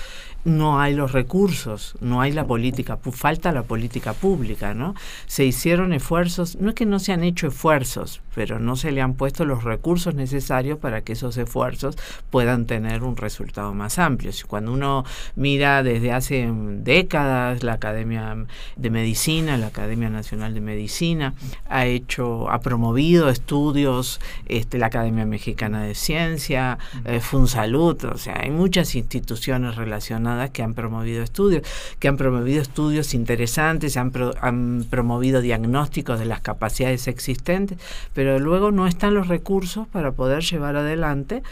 no 0.43 0.79
hay 0.79 0.95
los 0.95 1.11
recursos, 1.11 1.95
no 1.99 2.21
hay 2.21 2.31
la 2.31 2.45
política, 2.45 2.97
falta 3.11 3.51
la 3.51 3.63
política 3.63 4.13
pública, 4.13 4.73
¿no? 4.73 4.95
Se 5.27 5.45
hicieron 5.45 5.93
esfuerzos, 5.93 6.55
no 6.55 6.69
es 6.69 6.75
que 6.75 6.85
no 6.85 6.99
se 6.99 7.13
han 7.13 7.23
hecho 7.23 7.47
esfuerzos, 7.47 8.21
pero 8.33 8.59
no 8.59 8.75
se 8.75 8.91
le 8.91 9.01
han 9.01 9.13
puesto 9.13 9.45
los 9.45 9.63
recursos 9.63 10.15
necesarios 10.15 10.79
para 10.79 11.01
que 11.01 11.13
esos 11.13 11.37
esfuerzos 11.37 11.97
puedan 12.29 12.65
tener 12.65 13.03
un 13.03 13.17
resultado 13.17 13.73
más 13.73 13.99
amplio. 13.99 14.31
Si 14.31 14.43
cuando 14.43 14.73
uno 14.73 15.05
mira 15.35 15.83
desde 15.83 16.11
hace 16.11 16.49
décadas 16.51 17.63
la 17.63 17.73
Academia 17.73 18.35
de 18.75 18.89
Medicina, 18.89 19.57
la 19.57 19.67
Academia 19.67 20.09
Nacional 20.09 20.53
de 20.53 20.61
Medicina 20.61 21.33
ha 21.69 21.85
hecho, 21.85 22.49
ha 22.49 22.61
promovido 22.61 23.29
estudios, 23.29 24.19
este, 24.47 24.77
la 24.77 24.87
Academia 24.87 25.25
Mexicana 25.25 25.83
de 25.83 25.93
Ciencia, 25.93 26.79
eh, 27.05 27.19
Funsalud, 27.19 28.03
o 28.05 28.17
sea, 28.17 28.39
hay 28.41 28.49
muchas 28.49 28.95
instituciones 28.95 29.75
relacionadas 29.75 30.30
que 30.51 30.63
han 30.63 30.73
promovido 30.73 31.23
estudios, 31.23 31.63
que 31.99 32.07
han 32.07 32.17
promovido 32.17 32.61
estudios 32.61 33.13
interesantes, 33.13 33.97
han, 33.97 34.11
han 34.41 34.85
promovido 34.89 35.41
diagnósticos 35.41 36.19
de 36.19 36.25
las 36.25 36.41
capacidades 36.41 37.07
existentes, 37.07 37.77
pero 38.13 38.39
luego 38.39 38.71
no 38.71 38.87
están 38.87 39.13
los 39.13 39.27
recursos 39.27 39.87
para 39.87 40.11
poder 40.11 40.43
llevar 40.43 40.75
adelante 40.75 41.43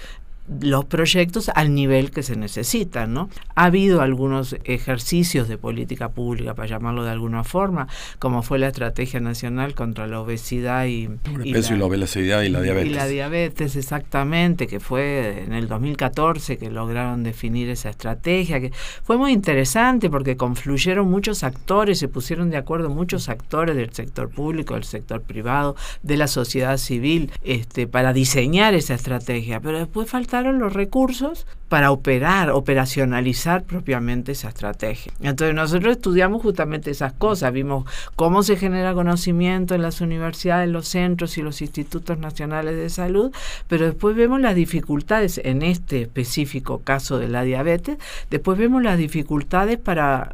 los 0.61 0.85
proyectos 0.85 1.49
al 1.53 1.73
nivel 1.73 2.11
que 2.11 2.23
se 2.23 2.35
necesitan, 2.35 3.13
¿no? 3.13 3.29
Ha 3.55 3.65
habido 3.65 4.01
algunos 4.01 4.55
ejercicios 4.63 5.47
de 5.47 5.57
política 5.57 6.09
pública, 6.09 6.55
para 6.55 6.67
llamarlo 6.67 7.03
de 7.03 7.11
alguna 7.11 7.43
forma, 7.43 7.87
como 8.17 8.41
fue 8.41 8.59
la 8.59 8.67
Estrategia 8.67 9.19
Nacional 9.19 9.75
contra 9.75 10.07
la 10.07 10.19
Obesidad 10.19 10.85
y, 10.85 11.09
y, 11.43 11.53
la, 11.53 11.59
y 11.59 11.77
la 11.77 11.85
obesidad 11.85 12.41
y 12.41 12.49
la 12.49 12.61
diabetes. 12.61 12.91
Y 12.91 12.93
la 12.93 13.07
diabetes, 13.07 13.75
exactamente, 13.75 14.67
que 14.67 14.79
fue 14.79 15.43
en 15.43 15.53
el 15.53 15.67
2014 15.67 16.57
que 16.57 16.69
lograron 16.71 17.23
definir 17.23 17.69
esa 17.69 17.89
estrategia, 17.89 18.59
que 18.59 18.71
fue 19.03 19.17
muy 19.17 19.31
interesante 19.31 20.09
porque 20.09 20.35
confluyeron 20.35 21.09
muchos 21.09 21.43
actores, 21.43 21.99
se 21.99 22.07
pusieron 22.07 22.49
de 22.49 22.57
acuerdo 22.57 22.89
muchos 22.89 23.29
actores 23.29 23.75
del 23.75 23.93
sector 23.93 24.29
público, 24.29 24.73
del 24.73 24.83
sector 24.83 25.21
privado, 25.21 25.75
de 26.01 26.17
la 26.17 26.27
sociedad 26.27 26.77
civil, 26.77 27.31
este, 27.43 27.87
para 27.87 28.13
diseñar 28.13 28.73
esa 28.73 28.95
estrategia, 28.95 29.59
pero 29.59 29.77
después 29.77 30.09
falta 30.09 30.38
los 30.45 30.73
recursos 30.73 31.45
para 31.67 31.91
operar, 31.91 32.49
operacionalizar 32.49 33.63
propiamente 33.63 34.31
esa 34.31 34.49
estrategia. 34.49 35.13
Entonces 35.21 35.55
nosotros 35.55 35.97
estudiamos 35.97 36.41
justamente 36.41 36.91
esas 36.91 37.13
cosas, 37.13 37.53
vimos 37.53 37.85
cómo 38.15 38.41
se 38.43 38.57
genera 38.57 38.93
conocimiento 38.93 39.75
en 39.75 39.83
las 39.83 40.01
universidades, 40.01 40.69
los 40.69 40.87
centros 40.87 41.37
y 41.37 41.41
los 41.41 41.61
institutos 41.61 42.17
nacionales 42.17 42.75
de 42.75 42.89
salud, 42.89 43.31
pero 43.67 43.85
después 43.85 44.15
vemos 44.15 44.41
las 44.41 44.55
dificultades 44.55 45.39
en 45.43 45.61
este 45.61 46.01
específico 46.01 46.81
caso 46.83 47.19
de 47.19 47.27
la 47.27 47.43
diabetes, 47.43 47.97
después 48.29 48.57
vemos 48.57 48.81
las 48.81 48.97
dificultades 48.97 49.77
para 49.77 50.33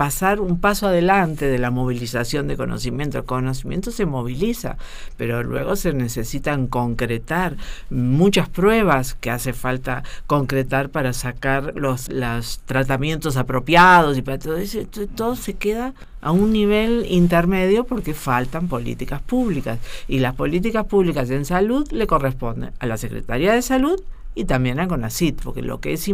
pasar 0.00 0.40
un 0.40 0.58
paso 0.58 0.86
adelante 0.86 1.44
de 1.44 1.58
la 1.58 1.70
movilización 1.70 2.48
de 2.48 2.56
conocimiento. 2.56 3.18
El 3.18 3.24
conocimiento 3.24 3.90
se 3.90 4.06
moviliza, 4.06 4.78
pero 5.18 5.42
luego 5.42 5.76
se 5.76 5.92
necesitan 5.92 6.68
concretar 6.68 7.58
muchas 7.90 8.48
pruebas 8.48 9.12
que 9.12 9.30
hace 9.30 9.52
falta 9.52 10.02
concretar 10.26 10.88
para 10.88 11.12
sacar 11.12 11.74
los, 11.76 12.08
los 12.08 12.60
tratamientos 12.64 13.36
apropiados 13.36 14.16
y 14.16 14.22
para 14.22 14.38
todo 14.38 14.56
eso. 14.56 14.78
Todo 15.14 15.36
se 15.36 15.52
queda 15.52 15.92
a 16.22 16.32
un 16.32 16.50
nivel 16.50 17.04
intermedio 17.06 17.84
porque 17.84 18.14
faltan 18.14 18.68
políticas 18.68 19.20
públicas. 19.20 19.80
Y 20.08 20.20
las 20.20 20.34
políticas 20.34 20.86
públicas 20.86 21.28
en 21.28 21.44
salud 21.44 21.86
le 21.92 22.06
corresponden 22.06 22.72
a 22.78 22.86
la 22.86 22.96
Secretaría 22.96 23.52
de 23.52 23.60
Salud 23.60 24.00
y 24.34 24.44
también 24.44 24.80
a 24.80 24.88
CONACIT, 24.88 25.42
porque 25.42 25.62
lo 25.62 25.80
que 25.80 25.92
es 25.92 26.08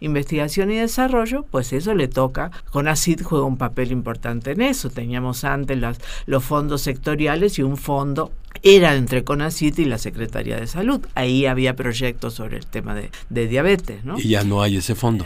investigación 0.00 0.70
y 0.70 0.76
desarrollo, 0.76 1.44
pues 1.50 1.72
eso 1.72 1.94
le 1.94 2.08
toca. 2.08 2.50
CONACIT 2.70 3.22
juega 3.22 3.44
un 3.44 3.58
papel 3.58 3.92
importante 3.92 4.52
en 4.52 4.62
eso. 4.62 4.90
Teníamos 4.90 5.44
antes 5.44 5.78
los 6.26 6.44
fondos 6.44 6.82
sectoriales 6.82 7.58
y 7.58 7.62
un 7.62 7.76
fondo 7.76 8.32
era 8.62 8.94
entre 8.94 9.24
CONACIT 9.24 9.78
y 9.78 9.84
la 9.84 9.98
Secretaría 9.98 10.56
de 10.58 10.66
Salud. 10.66 11.00
Ahí 11.14 11.46
había 11.46 11.76
proyectos 11.76 12.34
sobre 12.34 12.56
el 12.56 12.66
tema 12.66 12.94
de, 12.94 13.10
diabetes. 13.48 14.04
¿no? 14.04 14.18
Y 14.18 14.28
ya 14.28 14.44
no 14.44 14.62
hay 14.62 14.76
ese 14.76 14.94
fondo. 14.94 15.24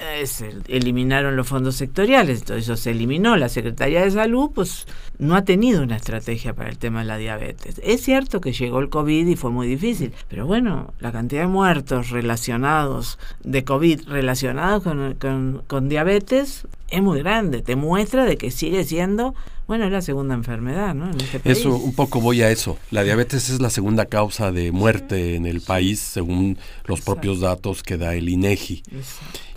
eliminaron 0.68 1.36
los 1.36 1.46
fondos 1.46 1.76
sectoriales, 1.76 2.40
entonces 2.40 2.64
eso 2.64 2.76
se 2.76 2.90
eliminó. 2.90 3.36
La 3.36 3.48
Secretaría 3.48 4.02
de 4.02 4.10
Salud 4.10 4.50
pues 4.54 4.86
no 5.18 5.34
ha 5.36 5.44
tenido 5.44 5.82
una 5.82 5.96
estrategia 5.96 6.54
para 6.54 6.70
el 6.70 6.78
tema 6.78 7.00
de 7.00 7.06
la 7.06 7.16
diabetes. 7.16 7.80
Es 7.84 8.02
cierto 8.02 8.40
que 8.40 8.52
llegó 8.52 8.80
el 8.80 8.88
COVID 8.88 9.26
y 9.26 9.36
fue 9.36 9.50
muy 9.50 9.66
difícil, 9.66 10.12
pero 10.28 10.46
bueno, 10.46 10.92
la 11.00 11.12
cantidad 11.12 11.42
de 11.42 11.48
muertos 11.48 12.10
relacionados 12.10 13.18
de 13.42 13.64
COVID 13.64 14.08
relacionados 14.08 14.82
con, 14.82 15.14
con, 15.14 15.62
con 15.66 15.88
diabetes 15.88 16.66
es 16.92 17.02
muy 17.02 17.18
grande. 17.18 17.62
Te 17.62 17.74
muestra 17.74 18.24
de 18.24 18.36
que 18.36 18.50
sigue 18.50 18.84
siendo 18.84 19.34
bueno, 19.66 19.86
es 19.86 19.92
la 19.92 20.02
segunda 20.02 20.34
enfermedad, 20.34 20.94
¿no? 20.94 21.10
En 21.10 21.20
este 21.20 21.40
Eso, 21.50 21.76
un 21.76 21.94
poco 21.94 22.20
voy 22.20 22.42
a 22.42 22.50
eso. 22.50 22.78
La 22.90 23.04
diabetes 23.04 23.48
es 23.48 23.60
la 23.60 23.70
segunda 23.70 24.06
causa 24.06 24.50
de 24.52 24.72
muerte 24.72 25.36
en 25.36 25.46
el 25.46 25.60
país, 25.60 26.00
según 26.00 26.58
los 26.84 27.00
propios 27.00 27.40
datos 27.40 27.82
que 27.82 27.96
da 27.96 28.14
el 28.14 28.28
INEGI. 28.28 28.82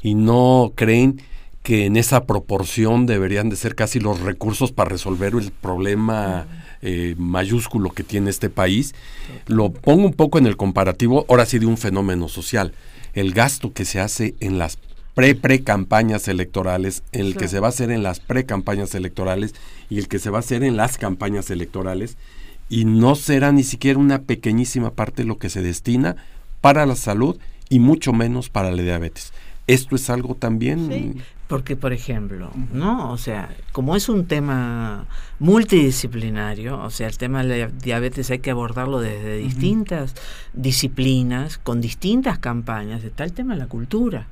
Y 0.03 0.13
no 0.13 0.73
creen 0.75 1.21
que 1.63 1.85
en 1.85 1.97
esa 1.97 2.25
proporción 2.25 3.07
deberían 3.07 3.49
de 3.49 3.55
ser 3.55 3.75
casi 3.75 3.99
los 3.99 4.21
recursos 4.21 4.71
para 4.71 4.91
resolver 4.91 5.33
el 5.33 5.51
problema 5.51 6.45
eh, 6.81 7.15
mayúsculo 7.17 7.89
que 7.89 8.03
tiene 8.03 8.29
este 8.29 8.51
país. 8.51 8.93
Lo 9.47 9.73
pongo 9.73 10.05
un 10.05 10.13
poco 10.13 10.37
en 10.37 10.45
el 10.45 10.55
comparativo, 10.55 11.25
ahora 11.27 11.47
sí, 11.47 11.57
de 11.57 11.65
un 11.65 11.77
fenómeno 11.77 12.29
social. 12.29 12.73
El 13.15 13.33
gasto 13.33 13.73
que 13.73 13.83
se 13.83 13.99
hace 13.99 14.35
en 14.39 14.59
las 14.59 14.77
pre-pre-campañas 15.15 16.27
electorales, 16.27 17.01
el 17.11 17.35
que 17.35 17.47
se 17.47 17.59
va 17.59 17.67
a 17.67 17.69
hacer 17.69 17.89
en 17.89 18.03
las 18.03 18.19
pre-campañas 18.19 18.93
electorales 18.95 19.55
y 19.89 19.97
el 19.97 20.07
que 20.07 20.19
se 20.19 20.29
va 20.29 20.37
a 20.37 20.41
hacer 20.41 20.63
en 20.63 20.77
las 20.77 20.97
campañas 20.97 21.49
electorales, 21.49 22.17
y 22.69 22.85
no 22.85 23.15
será 23.15 23.51
ni 23.51 23.63
siquiera 23.63 23.97
una 23.97 24.21
pequeñísima 24.21 24.91
parte 24.91 25.23
lo 25.23 25.37
que 25.37 25.49
se 25.49 25.61
destina 25.61 26.15
para 26.61 26.85
la 26.85 26.95
salud 26.95 27.37
y 27.69 27.79
mucho 27.79 28.11
menos 28.11 28.49
para 28.49 28.71
la 28.71 28.81
diabetes. 28.81 29.33
Esto 29.67 29.95
es 29.95 30.09
algo 30.11 30.35
también 30.35 31.23
Porque, 31.47 31.75
por 31.75 31.93
ejemplo, 31.93 32.51
¿no? 32.73 33.11
O 33.11 33.17
sea, 33.17 33.55
como 33.71 33.95
es 33.95 34.09
un 34.09 34.25
tema 34.25 35.05
multidisciplinario, 35.39 36.79
o 36.81 36.89
sea, 36.89 37.07
el 37.07 37.17
tema 37.17 37.43
de 37.43 37.59
la 37.59 37.67
diabetes 37.67 38.31
hay 38.31 38.39
que 38.39 38.51
abordarlo 38.51 38.99
desde 38.99 39.37
distintas 39.37 40.15
disciplinas, 40.53 41.59
con 41.59 41.81
distintas 41.81 42.39
campañas. 42.39 43.03
Está 43.03 43.23
el 43.23 43.33
tema 43.33 43.53
de 43.53 43.59
la 43.59 43.67
cultura, 43.67 44.27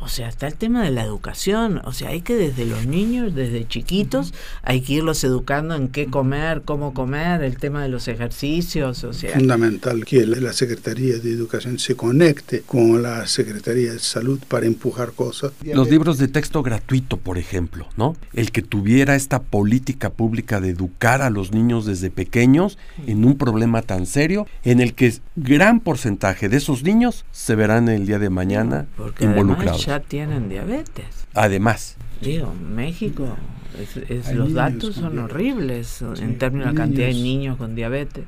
o 0.00 0.08
sea, 0.08 0.28
está 0.28 0.46
el 0.46 0.54
tema 0.54 0.82
de 0.82 0.90
la 0.90 1.04
educación, 1.04 1.80
o 1.84 1.92
sea, 1.92 2.10
hay 2.10 2.20
que 2.20 2.36
desde 2.36 2.66
los 2.66 2.86
niños, 2.86 3.34
desde 3.34 3.66
chiquitos, 3.66 4.34
hay 4.62 4.80
que 4.80 4.94
irlos 4.94 5.24
educando 5.24 5.74
en 5.74 5.88
qué 5.88 6.06
comer, 6.06 6.62
cómo 6.64 6.94
comer, 6.94 7.42
el 7.42 7.56
tema 7.56 7.82
de 7.82 7.88
los 7.88 8.08
ejercicios, 8.08 9.04
o 9.04 9.12
sea. 9.12 9.34
Fundamental 9.34 10.04
que 10.04 10.26
la 10.26 10.52
Secretaría 10.52 11.18
de 11.18 11.30
Educación 11.30 11.78
se 11.78 11.96
conecte 11.96 12.62
con 12.62 13.02
la 13.02 13.26
Secretaría 13.26 13.92
de 13.92 13.98
Salud 13.98 14.40
para 14.48 14.66
empujar 14.66 15.12
cosas. 15.12 15.52
Los 15.64 15.88
libros 15.90 16.18
de 16.18 16.28
texto 16.28 16.62
gratuito, 16.62 17.16
por 17.16 17.38
ejemplo, 17.38 17.88
¿no? 17.96 18.16
El 18.32 18.52
que 18.52 18.62
tuviera 18.62 19.14
esta 19.16 19.42
política 19.42 20.10
pública 20.10 20.60
de 20.60 20.70
educar 20.70 21.22
a 21.22 21.30
los 21.30 21.52
niños 21.52 21.86
desde 21.86 22.10
pequeños 22.10 22.78
en 23.06 23.24
un 23.24 23.36
problema 23.36 23.82
tan 23.82 24.06
serio, 24.06 24.46
en 24.62 24.80
el 24.80 24.94
que 24.94 25.14
gran 25.36 25.80
porcentaje 25.80 26.48
de 26.48 26.56
esos 26.56 26.82
niños 26.82 27.24
se 27.32 27.54
verán 27.54 27.88
el 27.88 28.06
día 28.06 28.18
de 28.18 28.30
mañana 28.30 28.86
Porque 28.96 29.26
involucrados. 29.54 29.82
además 29.88 30.02
ya 30.02 30.08
tienen 30.08 30.48
diabetes. 30.48 31.06
Además, 31.34 31.96
Digo, 32.20 32.54
México, 32.54 33.36
es- 33.78 33.96
es- 34.08 34.28
Hay 34.28 34.34
los 34.36 34.52
datos 34.54 34.94
son 34.94 35.12
diabetes. 35.12 35.24
horribles 35.34 36.02
en 36.20 36.38
términos 36.38 36.68
de 36.68 36.72
la 36.72 36.78
cantidad 36.80 37.06
de 37.08 37.12
niños. 37.14 37.56
con 37.58 37.74
diabetes. 37.74 38.24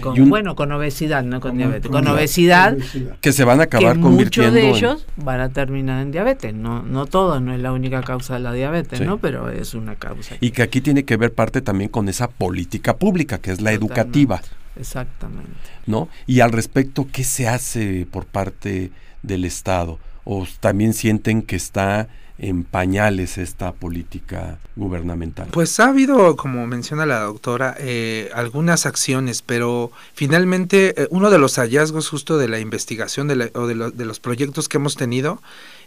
Con- 0.00 0.20
un- 0.20 0.28
bueno, 0.28 0.54
con 0.54 0.70
obesidad, 0.72 1.22
no 1.24 1.40
con 1.40 1.56
diabetes. 1.56 1.90
Con 1.90 2.06
obesidad, 2.06 2.74
obesidad. 2.74 3.16
que 3.20 3.32
se 3.32 3.44
van 3.44 3.60
a 3.60 3.64
acabar 3.64 3.92
que 3.94 3.98
muchos 4.00 4.10
convirtiendo 4.10 4.52
de 4.54 4.68
en- 4.68 4.74
ellos 4.76 5.06
van 5.16 5.40
a 5.40 5.48
terminar 5.50 6.02
en 6.02 6.10
diabetes. 6.12 6.52
No, 6.54 6.82
no 6.82 7.06
todos, 7.06 7.40
no 7.40 7.54
es 7.54 7.60
la 7.60 7.72
única 7.72 8.02
causa 8.02 8.34
de 8.34 8.40
la 8.40 8.52
diabetes, 8.52 8.98
Sí. 8.98 9.04
¿no? 9.04 9.18
Pero 9.18 9.50
es 9.50 9.74
una 9.74 9.94
causa. 9.96 10.36
Y 10.40 10.50
que 10.50 10.62
aquí 10.62 10.80
tiene 10.82 11.04
que 11.04 11.16
ver 11.16 11.32
parte 11.32 11.62
también 11.62 11.90
con 11.90 12.08
esa 12.08 12.28
política 12.28 12.96
pública, 12.96 13.38
que 13.38 13.50
es 13.50 13.60
la 13.62 13.70
Totalmente. 13.72 14.00
educativa, 14.00 14.40
Exactamente. 14.78 15.50
¿no? 15.86 16.08
Y 16.26 16.40
al 16.40 16.52
respecto, 16.52 17.06
¿qué 17.10 17.24
se 17.24 17.48
hace 17.48 18.06
por 18.10 18.26
parte 18.26 18.90
del 19.22 19.44
Estado? 19.44 19.98
¿O 20.30 20.46
también 20.60 20.92
sienten 20.92 21.40
que 21.40 21.56
está 21.56 22.08
en 22.36 22.62
pañales 22.62 23.38
esta 23.38 23.72
política 23.72 24.58
gubernamental? 24.76 25.48
Pues 25.50 25.80
ha 25.80 25.88
habido, 25.88 26.36
como 26.36 26.66
menciona 26.66 27.06
la 27.06 27.20
doctora, 27.20 27.74
eh, 27.78 28.28
algunas 28.34 28.84
acciones, 28.84 29.40
pero 29.40 29.90
finalmente 30.12 30.94
eh, 31.02 31.08
uno 31.10 31.30
de 31.30 31.38
los 31.38 31.56
hallazgos 31.58 32.10
justo 32.10 32.36
de 32.36 32.46
la 32.48 32.60
investigación 32.60 33.26
de 33.26 33.36
la- 33.36 33.50
o 33.54 33.66
de, 33.66 33.74
lo- 33.74 33.90
de 33.90 34.04
los 34.04 34.20
proyectos 34.20 34.68
que 34.68 34.76
hemos 34.76 34.96
tenido 34.96 35.40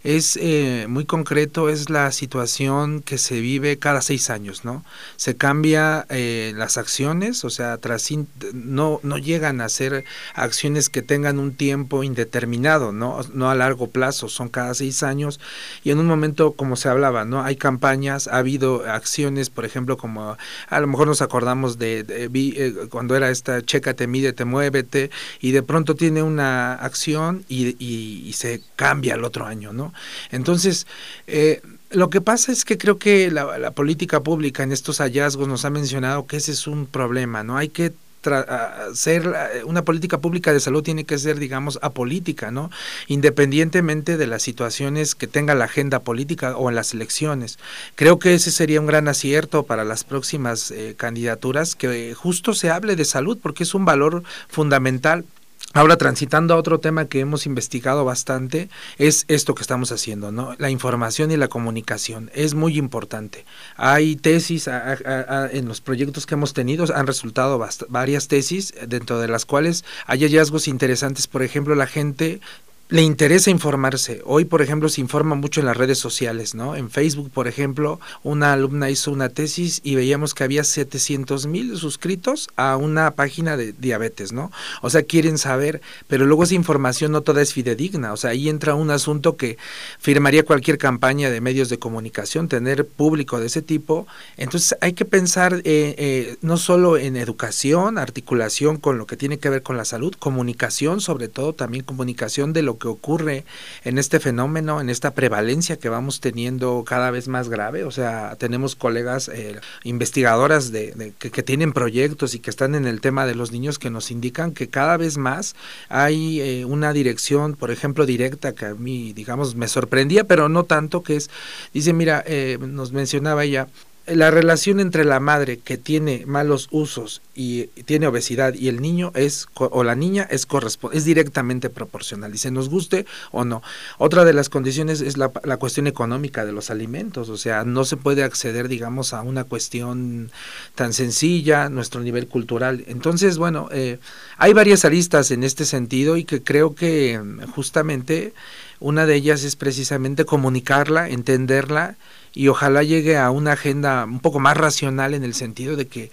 es 0.03 0.37
eh, 0.41 0.85
muy 0.89 1.05
concreto, 1.05 1.69
es 1.69 1.89
la 1.89 2.11
situación 2.11 3.01
que 3.01 3.17
se 3.17 3.39
vive 3.39 3.77
cada 3.77 4.01
seis 4.01 4.29
años, 4.29 4.65
¿no? 4.65 4.83
Se 5.17 5.35
cambia 5.37 6.05
eh, 6.09 6.53
las 6.55 6.77
acciones, 6.77 7.43
o 7.45 7.49
sea, 7.49 7.77
tras 7.77 8.09
no, 8.53 8.99
no 9.03 9.17
llegan 9.17 9.61
a 9.61 9.69
ser 9.69 10.03
acciones 10.33 10.89
que 10.89 11.01
tengan 11.01 11.39
un 11.39 11.53
tiempo 11.53 12.03
indeterminado, 12.03 12.91
¿no? 12.91 13.21
No 13.33 13.49
a 13.49 13.55
largo 13.55 13.87
plazo, 13.87 14.27
son 14.27 14.49
cada 14.49 14.73
seis 14.73 15.03
años 15.03 15.39
y 15.83 15.91
en 15.91 15.99
un 15.99 16.07
momento, 16.07 16.53
como 16.53 16.75
se 16.75 16.89
hablaba, 16.89 17.25
¿no? 17.25 17.43
Hay 17.43 17.55
campañas, 17.55 18.27
ha 18.27 18.37
habido 18.37 18.85
acciones, 18.89 19.49
por 19.49 19.65
ejemplo, 19.65 19.97
como 19.97 20.37
a 20.69 20.79
lo 20.79 20.87
mejor 20.87 21.07
nos 21.07 21.21
acordamos 21.21 21.77
de, 21.77 22.05
eh, 22.09 22.73
cuando 22.89 23.15
era 23.15 23.29
esta 23.29 23.61
chécate, 23.61 24.07
mídete, 24.07 24.45
muévete, 24.45 25.11
y 25.39 25.51
de 25.51 25.63
pronto 25.63 25.95
tiene 25.95 26.23
una 26.23 26.73
acción 26.73 27.45
y, 27.47 27.75
y- 27.83 28.23
y 28.27 28.33
se 28.33 28.61
cambia 28.75 29.15
el 29.15 29.23
otro 29.23 29.45
año, 29.45 29.73
¿no? 29.73 29.90
Entonces, 30.31 30.87
eh, 31.27 31.61
lo 31.91 32.09
que 32.09 32.21
pasa 32.21 32.51
es 32.51 32.63
que 32.63 32.77
creo 32.77 32.97
que 32.97 33.29
la, 33.31 33.71
política 33.71 34.21
pública 34.21 34.63
en 34.63 34.71
estos 34.71 34.99
hallazgos 34.99 35.47
nos 35.47 35.65
ha 35.65 35.69
mencionado 35.69 36.25
que 36.25 36.37
ese 36.37 36.53
es 36.53 36.67
un 36.67 36.85
problema, 36.85 37.43
¿no? 37.43 37.57
Hay 37.57 37.69
que 37.69 37.93
hacer 38.23 39.33
eh, 39.55 39.63
una 39.63 39.83
política 39.83 40.19
pública 40.19 40.53
de 40.53 40.59
salud 40.59 40.83
tiene 40.83 41.05
que 41.05 41.17
ser, 41.17 41.39
digamos, 41.39 41.79
apolítica, 41.81 42.51
¿no? 42.51 42.69
Independientemente 43.07 44.15
de 44.17 44.27
las 44.27 44.43
situaciones 44.43 45.15
que 45.15 45.27
tenga 45.27 45.55
la 45.55 45.65
agenda 45.65 45.99
política 45.99 46.55
o 46.55 46.69
en 46.69 46.75
las 46.75 46.93
elecciones. 46.93 47.57
Creo 47.95 48.19
que 48.19 48.35
ese 48.35 48.51
sería 48.51 48.79
un 48.79 48.85
gran 48.85 49.07
acierto 49.07 49.63
para 49.63 49.83
las 49.83 50.03
próximas 50.03 50.71
eh, 50.71 50.93
candidaturas, 50.95 51.75
que 51.75 52.13
justo 52.13 52.53
se 52.53 52.69
hable 52.69 52.95
de 52.95 53.05
salud, 53.05 53.39
porque 53.41 53.63
es 53.63 53.73
un 53.73 53.85
valor 53.85 54.23
fundamental 54.47 55.25
Ahora, 55.73 55.97
transitando 55.97 56.53
a 56.53 56.57
otro 56.57 56.79
tema 56.79 57.05
que 57.05 57.21
hemos 57.21 57.45
investigado 57.45 58.03
bastante, 58.03 58.69
es 58.97 59.23
esto 59.29 59.55
que 59.55 59.61
estamos 59.61 59.91
haciendo, 59.91 60.31
¿no? 60.31 60.53
La 60.57 60.69
información 60.69 61.31
y 61.31 61.37
la 61.37 61.47
comunicación 61.47 62.29
es 62.33 62.55
muy 62.55 62.77
importante. 62.77 63.45
Hay 63.77 64.17
tesis 64.17 64.67
en 64.67 65.67
los 65.67 65.79
proyectos 65.79 66.25
que 66.25 66.35
hemos 66.35 66.53
tenido, 66.53 66.85
han 66.93 67.07
resultado 67.07 67.65
varias 67.89 68.27
tesis, 68.27 68.73
eh, 68.77 68.85
dentro 68.87 69.19
de 69.19 69.27
las 69.27 69.45
cuales 69.45 69.85
hay 70.07 70.19
hallazgos 70.21 70.67
interesantes. 70.67 71.27
Por 71.27 71.41
ejemplo, 71.41 71.73
la 71.75 71.87
gente 71.87 72.41
le 72.91 73.03
interesa 73.03 73.49
informarse. 73.49 74.21
Hoy, 74.25 74.43
por 74.43 74.61
ejemplo, 74.61 74.89
se 74.89 74.99
informa 74.99 75.33
mucho 75.35 75.61
en 75.61 75.65
las 75.65 75.77
redes 75.77 75.97
sociales, 75.97 76.55
¿no? 76.55 76.75
En 76.75 76.89
Facebook, 76.89 77.31
por 77.31 77.47
ejemplo, 77.47 78.01
una 78.21 78.51
alumna 78.51 78.89
hizo 78.89 79.13
una 79.13 79.29
tesis 79.29 79.79
y 79.81 79.95
veíamos 79.95 80.33
que 80.33 80.43
había 80.43 80.65
700 80.65 81.47
mil 81.47 81.77
suscritos 81.77 82.49
a 82.57 82.75
una 82.75 83.11
página 83.11 83.55
de 83.55 83.71
diabetes, 83.71 84.33
¿no? 84.33 84.51
O 84.81 84.89
sea, 84.89 85.03
quieren 85.03 85.37
saber, 85.37 85.81
pero 86.09 86.25
luego 86.25 86.43
esa 86.43 86.53
información 86.53 87.13
no 87.13 87.21
toda 87.21 87.41
es 87.41 87.53
fidedigna. 87.53 88.11
O 88.11 88.17
sea, 88.17 88.31
ahí 88.31 88.49
entra 88.49 88.75
un 88.75 88.91
asunto 88.91 89.37
que 89.37 89.57
firmaría 89.97 90.43
cualquier 90.43 90.77
campaña 90.77 91.29
de 91.29 91.39
medios 91.39 91.69
de 91.69 91.79
comunicación, 91.79 92.49
tener 92.49 92.85
público 92.85 93.39
de 93.39 93.45
ese 93.45 93.61
tipo. 93.61 94.05
Entonces, 94.35 94.77
hay 94.81 94.91
que 94.91 95.05
pensar 95.05 95.53
eh, 95.63 95.95
eh, 95.97 96.35
no 96.41 96.57
solo 96.57 96.97
en 96.97 97.15
educación, 97.15 97.97
articulación 97.97 98.75
con 98.75 98.97
lo 98.97 99.05
que 99.07 99.15
tiene 99.15 99.39
que 99.39 99.49
ver 99.49 99.63
con 99.63 99.77
la 99.77 99.85
salud, 99.85 100.13
comunicación, 100.19 100.99
sobre 100.99 101.29
todo 101.29 101.53
también 101.53 101.85
comunicación 101.85 102.51
de 102.51 102.63
lo 102.63 102.80
que 102.81 102.87
ocurre 102.89 103.45
en 103.85 103.97
este 103.97 104.19
fenómeno, 104.19 104.81
en 104.81 104.89
esta 104.89 105.11
prevalencia 105.11 105.77
que 105.77 105.87
vamos 105.89 106.19
teniendo 106.19 106.83
cada 106.85 107.11
vez 107.11 107.27
más 107.27 107.47
grave. 107.47 107.83
O 107.85 107.91
sea, 107.91 108.35
tenemos 108.37 108.75
colegas 108.75 109.29
eh, 109.29 109.59
investigadoras 109.83 110.71
de, 110.71 110.91
de- 110.93 111.13
que, 111.19 111.31
que 111.31 111.43
tienen 111.43 111.71
proyectos 111.71 112.33
y 112.35 112.39
que 112.39 112.49
están 112.49 112.75
en 112.75 112.87
el 112.87 112.99
tema 112.99 113.25
de 113.25 113.35
los 113.35 113.51
niños 113.51 113.77
que 113.79 113.89
nos 113.89 114.11
indican 114.11 114.51
que 114.53 114.67
cada 114.67 114.97
vez 114.97 115.17
más 115.17 115.55
hay 115.89 116.41
eh, 116.41 116.65
una 116.65 116.91
dirección, 116.93 117.53
por 117.55 117.71
ejemplo, 117.71 118.05
directa 118.05 118.53
que 118.53 118.65
a 118.65 118.73
mí, 118.73 119.13
digamos, 119.13 119.55
me 119.55 119.67
sorprendía, 119.67 120.23
pero 120.23 120.49
no 120.49 120.63
tanto, 120.63 121.03
que 121.03 121.15
es, 121.17 121.29
dice, 121.73 121.93
mira, 121.93 122.23
eh, 122.25 122.57
nos 122.59 122.91
mencionaba 122.91 123.43
ella, 123.43 123.67
la 124.07 124.31
relación 124.31 124.79
entre 124.79 125.05
la 125.05 125.19
madre 125.19 125.57
que 125.57 125.77
tiene 125.77 126.23
malos 126.25 126.67
usos 126.71 127.21
y 127.35 127.67
tiene 127.85 128.07
obesidad 128.07 128.55
y 128.55 128.67
el 128.67 128.81
niño 128.81 129.11
es 129.15 129.47
o 129.53 129.83
la 129.83 129.95
niña 129.95 130.27
es 130.29 130.47
es 130.91 131.05
directamente 131.05 131.69
proporcional, 131.69 132.31
dice 132.31 132.51
nos 132.51 132.69
guste 132.69 133.05
o 133.31 133.45
no. 133.45 133.61
Otra 133.99 134.25
de 134.25 134.33
las 134.33 134.49
condiciones 134.49 135.01
es 135.01 135.17
la, 135.17 135.31
la 135.43 135.57
cuestión 135.57 135.87
económica 135.87 136.45
de 136.45 136.51
los 136.51 136.71
alimentos, 136.71 137.29
o 137.29 137.37
sea, 137.37 137.63
no 137.63 137.85
se 137.85 137.95
puede 137.95 138.23
acceder, 138.23 138.67
digamos, 138.67 139.13
a 139.13 139.21
una 139.21 139.43
cuestión 139.43 140.31
tan 140.75 140.93
sencilla, 140.93 141.69
nuestro 141.69 142.01
nivel 142.01 142.27
cultural. 142.27 142.83
Entonces, 142.87 143.37
bueno, 143.37 143.69
eh, 143.71 143.99
hay 144.37 144.53
varias 144.53 144.83
aristas 144.83 145.31
en 145.31 145.43
este 145.43 145.63
sentido 145.65 146.17
y 146.17 146.25
que 146.25 146.41
creo 146.41 146.75
que 146.75 147.21
justamente 147.53 148.33
una 148.79 149.05
de 149.05 149.15
ellas 149.15 149.43
es 149.43 149.55
precisamente 149.55 150.25
comunicarla, 150.25 151.07
entenderla 151.07 151.97
y 152.33 152.47
ojalá 152.47 152.83
llegue 152.83 153.17
a 153.17 153.29
una 153.31 153.53
agenda 153.53 154.05
un 154.05 154.19
poco 154.19 154.39
más 154.39 154.57
racional 154.57 155.13
en 155.13 155.23
el 155.23 155.33
sentido 155.33 155.75
de 155.75 155.87
que 155.87 156.11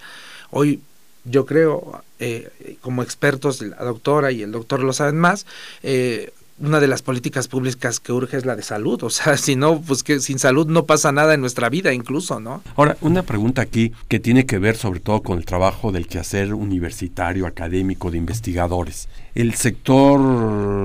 hoy 0.51 0.81
yo 1.25 1.45
creo, 1.45 2.03
eh, 2.19 2.77
como 2.81 3.03
expertos, 3.03 3.61
la 3.61 3.83
doctora 3.83 4.31
y 4.31 4.41
el 4.41 4.51
doctor 4.51 4.81
lo 4.81 4.93
saben 4.93 5.17
más, 5.17 5.45
eh, 5.83 6.31
una 6.59 6.81
de 6.81 6.87
las 6.87 7.01
políticas 7.01 7.47
públicas 7.47 7.99
que 7.99 8.11
urge 8.11 8.37
es 8.37 8.45
la 8.45 8.55
de 8.55 8.63
salud, 8.63 9.01
o 9.03 9.09
sea, 9.09 9.37
si 9.37 9.55
no, 9.55 9.81
pues 9.81 10.03
que 10.03 10.19
sin 10.19 10.39
salud 10.39 10.67
no 10.67 10.85
pasa 10.85 11.11
nada 11.11 11.33
en 11.33 11.41
nuestra 11.41 11.69
vida 11.69 11.93
incluso, 11.93 12.39
¿no? 12.39 12.61
Ahora, 12.75 12.97
una 13.01 13.23
pregunta 13.23 13.61
aquí 13.61 13.93
que 14.07 14.19
tiene 14.19 14.45
que 14.45 14.59
ver 14.59 14.75
sobre 14.75 14.99
todo 14.99 15.21
con 15.21 15.37
el 15.37 15.45
trabajo 15.45 15.91
del 15.91 16.07
quehacer 16.07 16.53
universitario, 16.53 17.47
académico, 17.47 18.11
de 18.11 18.17
investigadores. 18.17 19.07
El 19.35 19.53
sector 19.55 20.19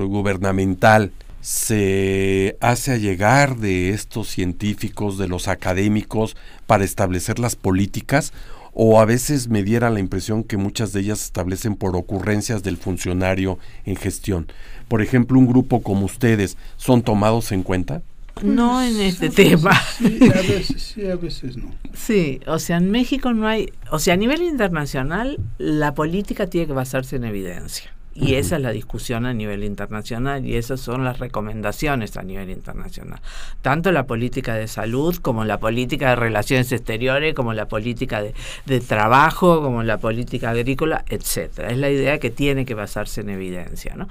gubernamental 0.07 1.13
se 1.45 2.57
hace 2.61 2.91
allegar 2.91 3.59
de 3.59 3.91
estos 3.91 4.29
científicos, 4.29 5.19
de 5.19 5.29
los 5.29 5.47
académicos, 5.47 6.39
para 6.67 6.85
establecer 6.85 7.39
las 7.39 7.55
políticas, 7.55 8.33
o 8.73 8.99
a 8.99 9.05
veces 9.05 9.49
me 9.49 9.63
diera 9.63 9.91
la 9.91 10.01
impresión 10.01 10.43
que 10.43 10.57
muchas 10.57 10.95
de 10.95 11.01
ellas 11.01 11.19
se 11.19 11.27
establecen 11.27 11.77
por 11.77 11.97
ocurrencias 11.97 12.63
del 12.63 12.79
funcionario 12.79 13.59
en 13.85 13.97
gestión. 13.97 14.47
Por 14.89 15.03
ejemplo, 15.03 15.39
un 15.39 15.47
grupo 15.47 15.83
como 15.83 16.07
ustedes, 16.07 16.57
¿son 16.79 17.03
tomados 17.03 17.53
en 17.53 17.63
cuenta? 17.63 18.01
No 18.43 18.83
en 18.83 18.99
este 19.03 19.27
A 19.27 19.29
veces 19.29 19.51
tema. 19.51 19.83
Sí, 19.99 20.19
a 20.23 20.41
veces 20.41 20.83
sí, 20.83 21.07
a 21.07 21.17
veces 21.17 21.59
no. 21.59 21.75
Sí, 21.93 22.41
o 22.47 22.59
sea, 22.59 22.79
en 22.79 22.91
México 22.91 23.35
no 23.35 23.47
hay, 23.47 23.71
o 23.91 23.99
sea, 23.99 24.15
a 24.15 24.17
nivel 24.17 24.43
internacional 24.43 25.39
la 25.59 25.93
política 25.93 26.47
tiene 26.47 26.67
que 26.69 26.73
basarse 26.73 27.17
en 27.17 27.25
evidencia. 27.25 27.94
Y 28.15 28.37
esa 28.37 28.57
es 28.57 28.63
la 28.63 28.71
discusión 28.71 29.27
a 29.27 29.35
nivel 29.35 29.65
internacional 29.65 30.47
y 30.47 30.57
esas 30.57 30.81
son 30.81 31.03
las 31.03 31.19
recomendaciones 31.19 32.17
a 32.17 32.23
nivel 32.23 32.49
internacional. 32.51 33.21
Tanto 33.61 33.91
la 33.91 34.07
política 34.07 34.55
de 34.55 34.69
salud 34.69 35.17
como 35.17 35.45
la 35.45 35.59
política 35.59 36.11
de 36.11 36.17
relaciones 36.17 36.71
exteriores, 36.71 37.35
como 37.35 37.55
la 37.55 37.67
política 37.67 38.23
de, 38.23 38.33
de 38.67 38.81
trabajo, 38.81 39.61
como 39.61 39.83
la 39.83 39.99
política 39.99 40.51
agrícola, 40.51 41.05
etcétera. 41.09 41.71
Es 41.71 41.79
la 41.79 41.91
idea 41.91 42.21
que 42.21 42.31
tiene 42.31 42.65
que 42.65 42.75
basarse 42.75 43.23
en 43.23 43.31
evidencia. 43.31 43.97
¿no? 43.97 44.09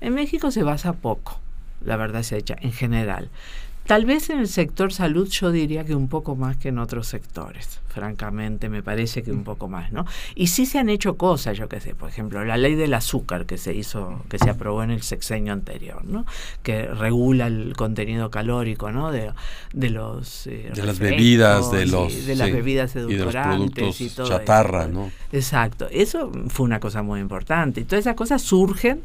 En 0.00 0.14
México 0.14 0.50
se 0.50 0.62
basa 0.62 0.94
poco, 0.94 1.38
la 1.84 1.96
verdad 1.96 2.22
se 2.22 2.38
echa, 2.38 2.56
en 2.60 2.72
general. 2.72 3.28
Tal 3.86 4.06
vez 4.06 4.30
en 4.30 4.38
el 4.38 4.48
sector 4.48 4.92
salud 4.92 5.28
yo 5.28 5.50
diría 5.50 5.84
que 5.84 5.94
un 5.94 6.08
poco 6.08 6.36
más 6.36 6.56
que 6.56 6.68
en 6.68 6.78
otros 6.78 7.08
sectores, 7.08 7.80
francamente, 7.88 8.68
me 8.68 8.82
parece 8.82 9.22
que 9.22 9.32
un 9.32 9.44
poco 9.44 9.68
más, 9.68 9.92
¿no? 9.92 10.06
Y 10.34 10.46
sí 10.46 10.66
se 10.66 10.78
han 10.78 10.88
hecho 10.88 11.16
cosas, 11.16 11.58
yo 11.58 11.68
qué 11.68 11.80
sé, 11.80 11.94
por 11.94 12.08
ejemplo, 12.08 12.44
la 12.44 12.56
ley 12.56 12.74
del 12.74 12.94
azúcar 12.94 13.44
que 13.44 13.58
se 13.58 13.74
hizo, 13.74 14.22
que 14.28 14.38
se 14.38 14.50
aprobó 14.50 14.82
en 14.82 14.90
el 14.90 15.02
sexenio 15.02 15.52
anterior, 15.52 16.04
¿no? 16.04 16.24
Que 16.62 16.86
regula 16.86 17.48
el 17.48 17.74
contenido 17.76 18.30
calórico, 18.30 18.92
¿no? 18.92 19.10
De, 19.10 19.32
de 19.72 19.90
los... 19.90 20.46
Eh, 20.46 20.70
de 20.74 20.82
las 20.84 20.98
bebidas, 20.98 21.72
de 21.72 21.86
los... 21.86 22.26
De 22.26 22.36
las 22.36 22.52
bebidas 22.52 22.94
edulcorantes 22.94 24.00
y, 24.00 24.08
todo 24.10 24.28
chatarra, 24.28 24.86
¿no? 24.86 25.10
Exacto, 25.32 25.88
eso 25.90 26.30
fue 26.48 26.64
una 26.64 26.78
cosa 26.78 27.02
muy 27.02 27.20
importante. 27.20 27.80
Y 27.80 27.84
todas 27.84 28.04
esas 28.04 28.16
cosas 28.16 28.42
surgen 28.42 29.02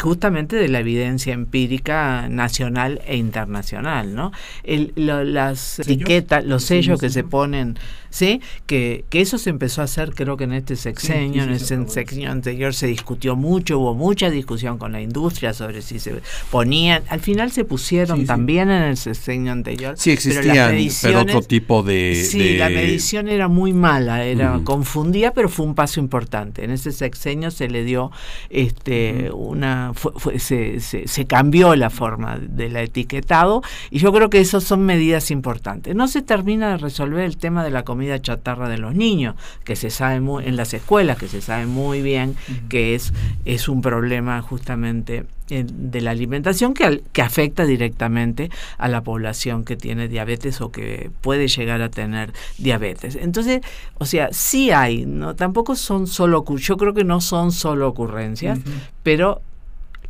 justamente 0.00 0.56
de 0.56 0.68
la 0.68 0.80
evidencia 0.80 1.32
empírica 1.32 2.28
nacional 2.28 3.00
e 3.06 3.16
internacional, 3.16 4.14
¿no? 4.14 4.17
El, 4.62 4.92
las 4.96 5.78
etiquetas, 5.78 6.44
los 6.44 6.64
sellos 6.64 7.00
que 7.00 7.10
se 7.10 7.24
ponen 7.24 7.78
¿sí? 8.10 8.40
Que, 8.66 9.04
que 9.10 9.20
eso 9.20 9.38
se 9.38 9.50
empezó 9.50 9.80
a 9.80 9.84
hacer 9.84 10.14
creo 10.14 10.36
que 10.36 10.44
en 10.44 10.52
este 10.52 10.76
sexenio, 10.76 11.42
en 11.42 11.50
el 11.50 11.60
sexenio 11.60 12.30
anterior 12.30 12.74
se 12.74 12.86
discutió 12.86 13.36
mucho, 13.36 13.78
hubo 13.78 13.94
mucha 13.94 14.30
discusión 14.30 14.78
con 14.78 14.92
la 14.92 15.00
industria 15.00 15.52
sobre 15.52 15.82
si 15.82 15.98
se 15.98 16.20
ponían, 16.50 17.02
al 17.08 17.20
final 17.20 17.50
se 17.50 17.64
pusieron 17.64 18.26
también 18.26 18.70
en 18.70 18.82
el 18.82 18.96
sexenio 18.96 19.52
anterior. 19.52 19.94
Sí, 19.96 20.10
existían, 20.10 20.76
pero, 21.02 21.20
otro 21.20 21.42
tipo 21.42 21.82
de... 21.82 22.24
Sí, 22.28 22.56
la 22.56 22.68
medición 22.68 23.28
era 23.28 23.48
muy 23.48 23.72
mala, 23.72 24.24
era 24.24 24.60
confundía, 24.64 25.32
pero 25.32 25.48
fue 25.48 25.66
un 25.66 25.74
paso 25.74 26.00
importante. 26.00 26.64
En 26.64 26.70
ese 26.70 26.92
sexenio 26.92 27.50
se 27.50 27.68
le 27.68 27.84
dio 27.84 28.10
este 28.50 29.30
una... 29.32 29.92
se, 30.38 30.80
se, 30.80 31.06
se 31.06 31.26
cambió 31.26 31.74
la 31.76 31.90
forma 31.90 32.38
del 32.38 32.76
etiquetado 32.76 33.62
y 33.90 33.98
yo 33.98 34.12
creo 34.12 34.30
que 34.30 34.40
esas 34.40 34.64
son 34.64 34.82
medidas 34.82 35.30
importantes. 35.30 35.94
No 35.94 36.08
se 36.08 36.22
termina 36.22 36.70
de 36.70 36.78
resolver 36.78 37.24
el 37.24 37.36
tema 37.36 37.64
de 37.64 37.70
la 37.70 37.84
comida 37.84 37.97
comida 37.98 38.22
chatarra 38.22 38.68
de 38.68 38.78
los 38.78 38.94
niños, 38.94 39.34
que 39.64 39.74
se 39.74 39.90
sabe 39.90 40.20
muy, 40.20 40.44
en 40.44 40.54
las 40.54 40.72
escuelas, 40.72 41.18
que 41.18 41.26
se 41.26 41.40
sabe 41.40 41.66
muy 41.66 42.00
bien 42.00 42.36
que 42.68 42.94
es, 42.94 43.12
es 43.44 43.68
un 43.68 43.82
problema 43.82 44.40
justamente 44.40 45.24
eh, 45.50 45.66
de 45.68 46.00
la 46.00 46.12
alimentación 46.12 46.74
que, 46.74 47.02
que 47.12 47.22
afecta 47.22 47.64
directamente 47.64 48.52
a 48.78 48.86
la 48.86 49.02
población 49.02 49.64
que 49.64 49.76
tiene 49.76 50.06
diabetes 50.06 50.60
o 50.60 50.70
que 50.70 51.10
puede 51.22 51.48
llegar 51.48 51.82
a 51.82 51.88
tener 51.88 52.32
diabetes. 52.56 53.16
Entonces, 53.16 53.62
o 53.98 54.06
sea, 54.06 54.28
sí 54.30 54.70
hay, 54.70 55.04
no 55.04 55.34
tampoco 55.34 55.74
son 55.74 56.06
solo 56.06 56.44
yo 56.56 56.76
creo 56.76 56.94
que 56.94 57.02
no 57.02 57.20
son 57.20 57.50
solo 57.50 57.88
ocurrencias, 57.88 58.60
pero 59.02 59.42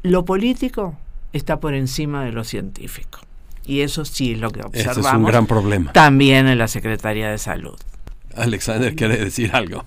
lo 0.03 0.27
político 0.27 0.94
está 1.33 1.59
por 1.59 1.72
encima 1.72 2.22
de 2.22 2.33
lo 2.33 2.44
científico. 2.44 3.20
Y 3.68 3.83
eso 3.83 4.04
sí 4.07 4.33
es 4.33 4.40
lo 4.40 4.50
que 4.50 4.62
observamos. 4.62 5.07
es 5.07 5.12
un 5.12 5.24
gran 5.24 5.46
problema. 5.46 5.92
También 5.92 6.48
en 6.48 6.57
la 6.57 6.68
Secretaría 6.68 7.31
de 7.31 7.37
Salud. 7.37 7.78
Alexander 8.35 8.94
quiere 8.96 9.18
decir 9.18 9.50
algo. 9.52 9.85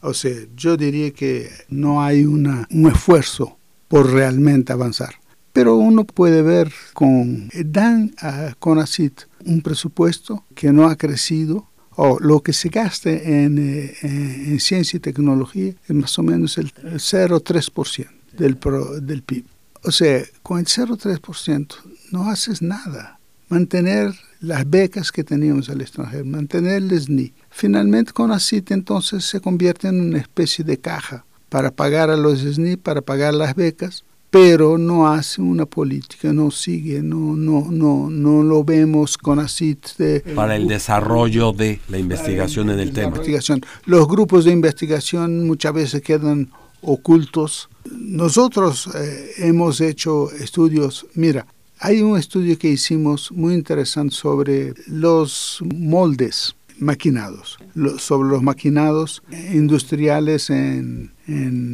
O 0.00 0.14
sea, 0.14 0.32
yo 0.56 0.78
diría 0.78 1.10
que 1.10 1.50
no 1.68 2.02
hay 2.02 2.24
una, 2.24 2.66
un 2.70 2.90
esfuerzo 2.90 3.58
por 3.86 4.10
realmente 4.10 4.72
avanzar. 4.72 5.16
Pero 5.52 5.76
uno 5.76 6.04
puede 6.04 6.40
ver 6.40 6.72
con, 6.94 7.50
dan 7.52 8.14
a 8.18 8.54
CONACIT 8.58 9.22
un 9.44 9.60
presupuesto 9.60 10.44
que 10.54 10.72
no 10.72 10.88
ha 10.88 10.96
crecido, 10.96 11.68
o 11.96 12.18
lo 12.20 12.42
que 12.42 12.52
se 12.54 12.70
gaste 12.70 13.42
en, 13.44 13.58
eh, 13.58 13.94
en, 14.02 14.60
ciencia 14.60 14.96
y 14.96 15.00
tecnología 15.00 15.74
es 15.86 15.94
más 15.94 16.18
o 16.18 16.22
menos 16.22 16.56
el 16.58 16.72
0,3% 16.72 18.08
del, 18.32 18.58
del 19.04 19.22
PIB. 19.22 19.44
O 19.82 19.90
sea, 19.90 20.22
con 20.42 20.60
el 20.60 20.66
0,3% 20.66 21.74
no 22.12 22.30
haces 22.30 22.62
nada 22.62 23.17
mantener 23.48 24.14
las 24.40 24.68
becas 24.68 25.10
que 25.10 25.24
teníamos 25.24 25.68
al 25.68 25.80
extranjero, 25.80 26.24
mantener 26.24 26.82
el 26.82 27.00
SNI. 27.00 27.32
Finalmente 27.50 28.12
con 28.12 28.30
ACIT 28.30 28.70
entonces 28.70 29.24
se 29.24 29.40
convierte 29.40 29.88
en 29.88 30.00
una 30.00 30.18
especie 30.18 30.64
de 30.64 30.78
caja 30.78 31.24
para 31.48 31.70
pagar 31.70 32.10
a 32.10 32.16
los 32.16 32.40
SNI, 32.40 32.76
para 32.76 33.00
pagar 33.00 33.34
las 33.34 33.54
becas, 33.54 34.04
pero 34.30 34.76
no 34.76 35.08
hace 35.08 35.40
una 35.40 35.64
política, 35.64 36.32
no 36.32 36.50
sigue, 36.50 37.02
no, 37.02 37.34
no, 37.34 37.66
no, 37.70 38.10
no 38.10 38.42
lo 38.42 38.62
vemos 38.62 39.16
con 39.16 39.38
ACIT. 39.38 39.86
para 40.34 40.56
el 40.56 40.68
desarrollo 40.68 41.52
de 41.52 41.80
la 41.88 41.98
investigación 41.98 42.68
en 42.70 42.78
el 42.80 42.92
tema. 42.92 43.08
Investigación. 43.08 43.62
Los 43.86 44.06
grupos 44.06 44.44
de 44.44 44.52
investigación 44.52 45.46
muchas 45.46 45.72
veces 45.72 46.02
quedan 46.02 46.50
ocultos. 46.82 47.70
Nosotros 47.90 48.90
eh, 48.94 49.30
hemos 49.38 49.80
hecho 49.80 50.30
estudios, 50.30 51.06
mira, 51.14 51.46
hay 51.80 52.02
un 52.02 52.18
estudio 52.18 52.58
que 52.58 52.68
hicimos 52.68 53.30
muy 53.30 53.54
interesante 53.54 54.14
sobre 54.14 54.74
los 54.86 55.60
moldes 55.74 56.56
maquinados, 56.78 57.58
sobre 57.98 58.28
los 58.28 58.42
maquinados 58.42 59.22
industriales 59.52 60.50
en, 60.50 61.12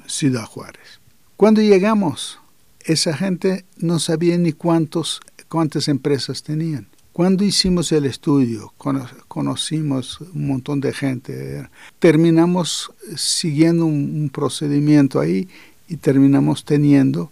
Ciudad 0.07 0.45
Juárez. 0.45 1.01
Cuando 1.37 1.61
llegamos, 1.61 2.41
esa 2.85 3.17
gente 3.17 3.65
no 3.77 4.01
sabía 4.01 4.37
ni 4.37 4.53
cuántos, 4.53 5.21
cuántas 5.49 5.87
empresas 5.87 6.43
tenían. 6.43 6.89
Cuando 7.13 7.45
hicimos 7.45 7.93
el 7.93 8.07
estudio, 8.07 8.75
conocimos 9.29 10.21
un 10.21 10.49
montón 10.49 10.81
de 10.81 10.93
gente, 10.93 11.69
terminamos 12.01 12.91
siguiendo 13.15 13.87
un 13.87 14.29
procedimiento 14.33 15.21
ahí 15.21 15.49
y 15.89 15.97
terminamos 15.99 16.65
teniendo 16.65 17.31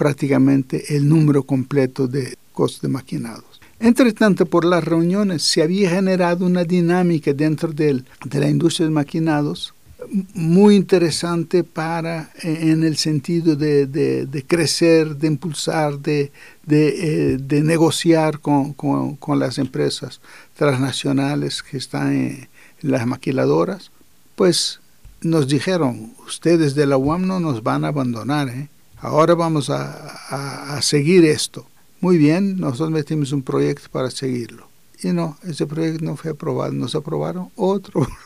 prácticamente 0.00 0.96
el 0.96 1.06
número 1.06 1.42
completo 1.42 2.08
de 2.08 2.38
costos 2.54 2.80
de 2.80 2.88
maquinados. 2.88 3.60
Entre 3.80 4.14
tanto, 4.14 4.46
por 4.46 4.64
las 4.64 4.82
reuniones 4.82 5.42
se 5.42 5.62
había 5.62 5.90
generado 5.90 6.46
una 6.46 6.64
dinámica 6.64 7.34
dentro 7.34 7.70
de 7.70 8.02
la 8.32 8.48
industria 8.48 8.86
de 8.86 8.94
maquinados 8.94 9.74
muy 10.32 10.74
interesante 10.74 11.64
para 11.64 12.30
en 12.42 12.82
el 12.82 12.96
sentido 12.96 13.56
de, 13.56 14.44
crecer, 14.48 15.16
de 15.16 15.26
impulsar, 15.26 15.98
de, 15.98 16.32
de, 16.64 17.36
eh, 17.36 17.62
negociar 17.62 18.40
con, 18.40 18.72
con, 18.72 19.38
las 19.38 19.58
empresas 19.58 20.22
transnacionales 20.56 21.62
que 21.62 21.76
están 21.76 22.14
en, 22.14 22.48
las 22.80 23.06
maquiladoras, 23.06 23.90
pues 24.34 24.80
nos 25.20 25.46
dijeron, 25.46 26.14
ustedes 26.26 26.74
de 26.74 26.86
la 26.86 26.96
UAM 26.96 27.26
no 27.26 27.38
nos 27.38 27.62
van 27.62 27.84
a 27.84 27.88
abandonar, 27.88 28.48
¿eh? 28.48 28.70
Ahora 29.00 29.34
vamos 29.34 29.70
a, 29.70 30.80
seguir 30.82 31.24
esto. 31.24 31.66
Muy 32.00 32.16
bien, 32.16 32.58
nosotros 32.58 32.90
metimos 32.90 33.32
un 33.32 33.42
proyecto 33.42 33.88
para 33.90 34.10
seguirlo. 34.10 34.68
Y 35.02 35.08
no, 35.08 35.36
ese 35.44 35.66
proyecto 35.66 36.04
no 36.04 36.16
fue 36.16 36.32
aprobado, 36.32 36.72
nos 36.72 36.94
aprobaron 36.94 37.50
otro. 37.56 38.06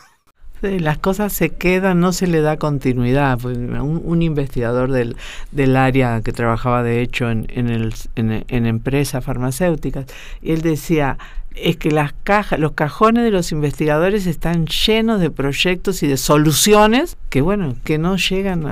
Sí, 0.61 0.79
las 0.79 0.97
cosas 0.97 1.33
se 1.33 1.49
quedan, 1.49 1.99
no 1.99 2.13
se 2.13 2.27
le 2.27 2.39
da 2.39 2.55
continuidad. 2.55 3.43
Un, 3.43 4.21
investigador 4.21 4.89
del, 4.89 5.17
del, 5.51 5.75
área 5.75 6.21
que 6.21 6.31
trabajaba 6.31 6.81
de 6.81 7.01
hecho 7.01 7.29
en, 7.29 7.45
en, 7.49 7.67
el, 7.67 7.93
en 8.15 8.65
empresas 8.65 9.23
farmacéuticas, 9.23 10.05
y 10.41 10.53
él 10.53 10.61
decía, 10.61 11.17
es 11.55 11.77
que 11.77 11.91
las 11.91 12.13
cajas, 12.23 12.59
los 12.59 12.73
cajones 12.73 13.23
de 13.23 13.31
los 13.31 13.51
investigadores 13.51 14.27
están 14.27 14.65
llenos 14.67 15.21
de 15.21 15.31
proyectos 15.31 16.03
y 16.03 16.07
de 16.07 16.17
soluciones 16.17 17.17
que 17.29 17.41
bueno, 17.41 17.75
que 17.83 17.97
no 17.97 18.17
llegan 18.17 18.65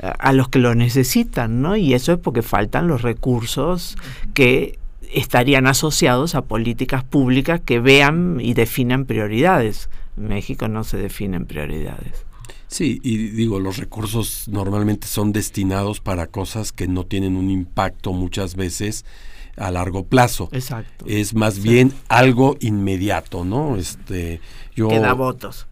a, 0.00 0.32
los 0.32 0.48
que 0.48 0.58
lo 0.58 0.74
necesitan, 0.74 1.62
¿no? 1.62 1.76
Y 1.76 1.94
eso 1.94 2.12
es 2.12 2.18
porque 2.18 2.42
faltan 2.42 2.86
los 2.86 3.02
recursos 3.02 3.96
que 4.34 4.78
estarían 5.12 5.66
asociados 5.66 6.34
a 6.34 6.42
políticas 6.42 7.02
públicas 7.02 7.60
que 7.64 7.80
vean 7.80 8.38
y 8.40 8.54
definan 8.54 9.04
prioridades. 9.04 9.88
En 10.16 10.28
México 10.28 10.68
no 10.68 10.84
se 10.84 10.96
definen 10.96 11.46
prioridades. 11.46 12.24
Sí, 12.68 13.00
y 13.02 13.16
digo, 13.16 13.60
los 13.60 13.78
recursos 13.78 14.46
normalmente 14.48 15.06
son 15.06 15.32
destinados 15.32 16.00
para 16.00 16.26
cosas 16.26 16.70
que 16.70 16.86
no 16.86 17.04
tienen 17.04 17.36
un 17.36 17.50
impacto 17.50 18.12
muchas 18.12 18.56
veces 18.56 19.06
a 19.58 19.70
largo 19.70 20.04
plazo. 20.04 20.48
Exacto. 20.52 21.04
Es 21.08 21.34
más 21.34 21.62
bien 21.62 21.92
algo 22.08 22.56
inmediato, 22.60 23.44
¿no? 23.44 23.76
Este, 23.76 24.40
yo, 24.74 24.88
que 24.88 25.00
da 25.00 25.12
votos. 25.12 25.66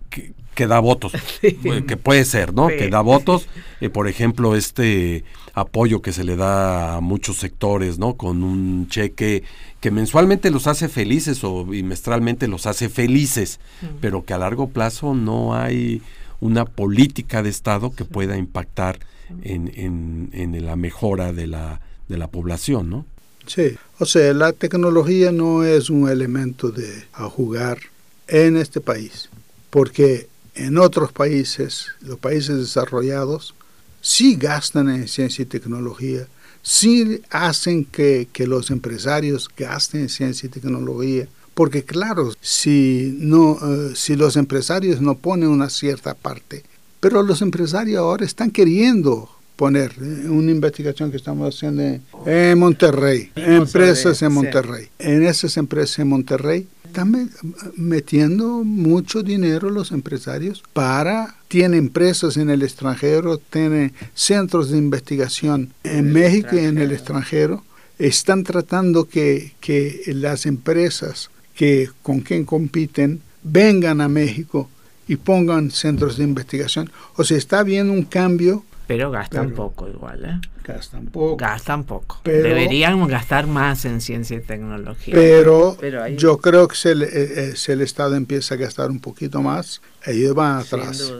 Que, 0.54 0.66
da 0.66 0.78
votos, 0.78 1.12
que 1.42 1.96
puede 1.98 2.24
ser, 2.24 2.54
¿no? 2.54 2.68
Que 2.68 2.88
da 2.88 3.02
votos. 3.02 3.46
Eh, 3.82 3.90
por 3.90 4.08
ejemplo, 4.08 4.56
este 4.56 5.22
apoyo 5.52 6.00
que 6.00 6.12
se 6.12 6.24
le 6.24 6.36
da 6.36 6.96
a 6.96 7.00
muchos 7.00 7.36
sectores, 7.36 7.98
¿no? 7.98 8.14
Con 8.14 8.42
un 8.42 8.88
cheque 8.88 9.42
que 9.80 9.90
mensualmente 9.90 10.50
los 10.50 10.66
hace 10.66 10.88
felices 10.88 11.44
o 11.44 11.64
bimestralmente 11.64 12.48
los 12.48 12.66
hace 12.66 12.88
felices, 12.88 13.60
pero 14.00 14.24
que 14.24 14.32
a 14.32 14.38
largo 14.38 14.68
plazo 14.68 15.14
no 15.14 15.54
hay 15.54 16.00
una 16.40 16.64
política 16.64 17.42
de 17.42 17.50
Estado 17.50 17.94
que 17.94 18.04
pueda 18.04 18.36
impactar 18.36 18.98
en, 19.42 20.30
en, 20.32 20.64
la 20.66 20.76
mejora 20.76 21.32
de 21.32 21.46
la, 21.46 21.80
de 22.08 22.18
la 22.18 22.28
población, 22.28 22.90
¿no? 22.90 23.04
Sí, 23.46 23.76
o 23.98 24.04
sea, 24.04 24.32
la 24.34 24.52
tecnología 24.52 25.32
no 25.32 25.64
es 25.64 25.88
un 25.88 26.08
elemento 26.08 26.70
de 26.70 27.04
a 27.12 27.24
jugar 27.28 27.78
en 28.26 28.56
este 28.56 28.80
país, 28.80 29.28
porque 29.70 30.28
en 30.54 30.78
otros 30.78 31.12
países, 31.12 31.86
los 32.00 32.18
países 32.18 32.58
desarrollados, 32.58 33.54
sí 34.00 34.36
gastan 34.36 34.88
en 34.88 35.06
ciencia 35.06 35.42
y 35.42 35.46
tecnología, 35.46 36.26
sí 36.62 37.22
hacen 37.30 37.84
que, 37.84 38.28
que 38.32 38.46
los 38.46 38.70
empresarios 38.70 39.48
gasten 39.56 40.02
en 40.02 40.08
ciencia 40.08 40.46
y 40.46 40.50
tecnología, 40.50 41.28
porque 41.54 41.84
claro, 41.84 42.32
si, 42.40 43.16
no, 43.18 43.58
eh, 43.62 43.92
si 43.94 44.16
los 44.16 44.36
empresarios 44.36 45.00
no 45.00 45.16
ponen 45.16 45.48
una 45.48 45.70
cierta 45.70 46.14
parte, 46.14 46.64
pero 47.00 47.22
los 47.22 47.40
empresarios 47.42 47.98
ahora 47.98 48.24
están 48.24 48.50
queriendo 48.50 49.30
poner 49.56 49.92
eh, 50.00 50.28
una 50.28 50.50
investigación 50.50 51.10
que 51.10 51.16
estamos 51.16 51.54
haciendo 51.54 51.82
en 52.26 52.58
Monterrey, 52.58 53.30
empresas 53.34 54.22
en 54.22 54.32
Monterrey. 54.32 54.88
En 54.98 55.24
esas 55.24 55.56
empresas 55.56 55.98
en 55.98 56.08
Monterrey 56.08 56.68
están 56.84 57.30
metiendo 57.76 58.64
mucho 58.64 59.22
dinero 59.22 59.70
los 59.70 59.92
empresarios 59.92 60.62
para, 60.72 61.36
tienen 61.48 61.78
empresas 61.78 62.36
en 62.36 62.48
el 62.48 62.62
extranjero, 62.62 63.38
tienen 63.38 63.92
centros 64.14 64.70
de 64.70 64.78
investigación 64.78 65.72
en 65.84 66.12
México 66.12 66.50
y 66.54 66.60
en 66.60 66.78
el 66.78 66.92
extranjero, 66.92 67.64
están 67.98 68.44
tratando 68.44 69.08
que, 69.08 69.52
que 69.60 70.02
las 70.08 70.46
empresas 70.46 71.30
que 71.54 71.90
con 72.02 72.20
quien 72.20 72.44
compiten 72.44 73.20
vengan 73.42 74.00
a 74.00 74.08
México 74.08 74.70
y 75.08 75.16
pongan 75.16 75.70
centros 75.70 76.16
de 76.16 76.24
investigación. 76.24 76.90
O 77.16 77.24
sea, 77.24 77.36
está 77.36 77.60
habiendo 77.60 77.92
un 77.92 78.04
cambio 78.04 78.64
pero 78.86 79.10
gastan 79.10 79.52
poco 79.52 79.88
igual, 79.88 80.24
¿eh? 80.24 80.40
Gastan 80.64 81.06
poco. 81.06 81.36
Gastan 81.36 81.84
poco. 81.84 82.20
Deberían 82.24 83.06
gastar 83.08 83.46
más 83.46 83.84
en 83.84 84.00
ciencia 84.00 84.36
y 84.36 84.40
tecnología. 84.40 85.14
Pero, 85.14 85.76
yo 86.16 86.38
creo 86.38 86.68
que 86.68 86.76
si 86.76 86.88
el, 86.90 87.02
eh, 87.02 87.08
eh, 87.12 87.54
el, 87.66 87.80
Estado 87.80 88.14
empieza 88.14 88.54
a 88.54 88.58
gastar 88.58 88.90
un 88.90 89.00
poquito 89.00 89.42
más, 89.42 89.80
ellos 90.04 90.34
van 90.34 90.58
atrás. 90.58 91.12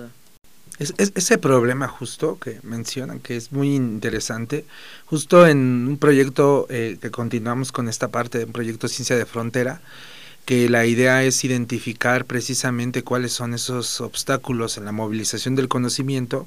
Es, 0.79 0.94
ese 0.98 1.38
problema 1.38 1.88
justo 1.88 2.38
que 2.38 2.61
mencionan, 2.62 3.18
que 3.18 3.37
es 3.37 3.50
muy 3.50 3.74
interesante, 3.74 4.64
justo 5.07 5.46
en 5.46 5.87
un 5.88 5.96
proyecto 5.96 6.66
eh, 6.68 6.98
que 7.00 7.11
continuamos 7.11 7.72
con 7.72 7.88
esta 7.88 8.09
parte 8.09 8.38
de 8.38 8.44
un 8.44 8.52
proyecto 8.52 8.87
Ciencia 8.87 9.16
de 9.16 9.24
Frontera, 9.24 9.81
que 10.44 10.68
la 10.68 10.87
idea 10.87 11.24
es 11.24 11.44
identificar 11.44 12.26
precisamente 12.26 13.02
cuáles 13.02 13.33
son 13.33 13.55
esos 13.55 14.00
obstáculos 14.00 14.76
en 14.76 14.85
la 14.85 14.92
movilización 14.92 15.57
del 15.57 15.68
conocimiento 15.68 16.46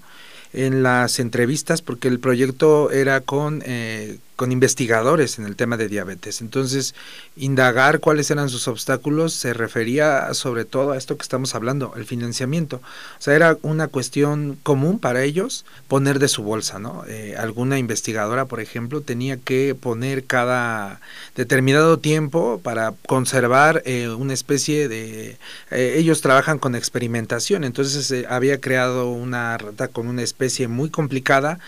en 0.53 0.83
las 0.83 1.19
entrevistas 1.19 1.81
porque 1.81 2.07
el 2.07 2.19
proyecto 2.19 2.91
era 2.91 3.21
con 3.21 3.61
eh, 3.65 4.17
con 4.39 4.53
investigadores 4.53 5.37
en 5.37 5.43
el 5.43 5.57
tema 5.57 5.75
de 5.75 5.89
diabetes. 5.89 6.39
Entonces, 6.39 6.95
indagar 7.35 7.99
cuáles 7.99 8.31
eran 8.31 8.47
sus 8.47 8.69
obstáculos 8.69 9.33
se 9.33 9.53
refería 9.53 10.33
sobre 10.33 10.63
todo 10.63 10.93
a 10.93 10.97
esto 10.97 11.17
que 11.17 11.23
estamos 11.23 11.55
hablando, 11.55 11.91
el 11.97 12.05
financiamiento. 12.05 12.77
O 12.77 13.21
sea, 13.21 13.35
era 13.35 13.57
una 13.63 13.89
cuestión 13.89 14.57
común 14.63 14.97
para 14.97 15.23
ellos 15.23 15.65
poner 15.89 16.19
de 16.19 16.29
su 16.29 16.43
bolsa, 16.43 16.79
¿no? 16.79 17.03
Eh, 17.09 17.35
alguna 17.37 17.79
investigadora, 17.79 18.45
por 18.45 18.61
ejemplo, 18.61 19.01
tenía 19.01 19.35
que 19.35 19.75
poner 19.75 20.23
cada 20.23 21.01
determinado 21.35 21.99
tiempo 21.99 22.61
para 22.63 22.93
conservar 23.07 23.81
eh, 23.83 24.07
una 24.07 24.33
especie 24.33 24.87
de... 24.87 25.37
Eh, 25.69 25.95
ellos 25.97 26.21
trabajan 26.21 26.59
con 26.59 26.75
experimentación, 26.75 27.65
entonces 27.65 28.25
había 28.29 28.61
creado 28.61 29.11
una 29.11 29.57
rata 29.57 29.89
con 29.89 30.07
una 30.07 30.21
especie 30.21 30.69
muy 30.69 30.89
complicada 30.89 31.59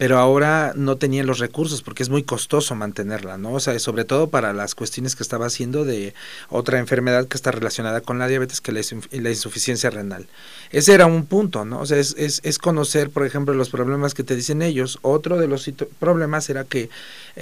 pero 0.00 0.16
ahora 0.16 0.72
no 0.76 0.96
tenían 0.96 1.26
los 1.26 1.40
recursos 1.40 1.82
porque 1.82 2.02
es 2.02 2.08
muy 2.08 2.22
costoso 2.22 2.74
mantenerla, 2.74 3.36
¿no? 3.36 3.52
O 3.52 3.60
sea, 3.60 3.78
sobre 3.78 4.06
todo 4.06 4.30
para 4.30 4.54
las 4.54 4.74
cuestiones 4.74 5.14
que 5.14 5.22
estaba 5.22 5.44
haciendo 5.44 5.84
de 5.84 6.14
otra 6.48 6.78
enfermedad 6.78 7.28
que 7.28 7.36
está 7.36 7.50
relacionada 7.50 8.00
con 8.00 8.18
la 8.18 8.26
diabetes, 8.26 8.62
que 8.62 8.70
es 8.78 8.94
la, 9.12 9.28
insuficiencia 9.28 9.90
renal. 9.90 10.26
Ese 10.70 10.94
era 10.94 11.04
un 11.04 11.26
punto, 11.26 11.66
¿no? 11.66 11.80
O 11.80 11.84
sea, 11.84 11.98
es, 11.98 12.14
es, 12.16 12.40
es, 12.44 12.58
conocer, 12.58 13.10
por 13.10 13.26
ejemplo, 13.26 13.52
los 13.52 13.68
problemas 13.68 14.14
que 14.14 14.24
te 14.24 14.36
dicen 14.36 14.62
ellos. 14.62 14.98
Otro 15.02 15.36
de 15.36 15.48
los 15.48 15.70
problemas 15.98 16.48
era 16.48 16.64
que 16.64 16.88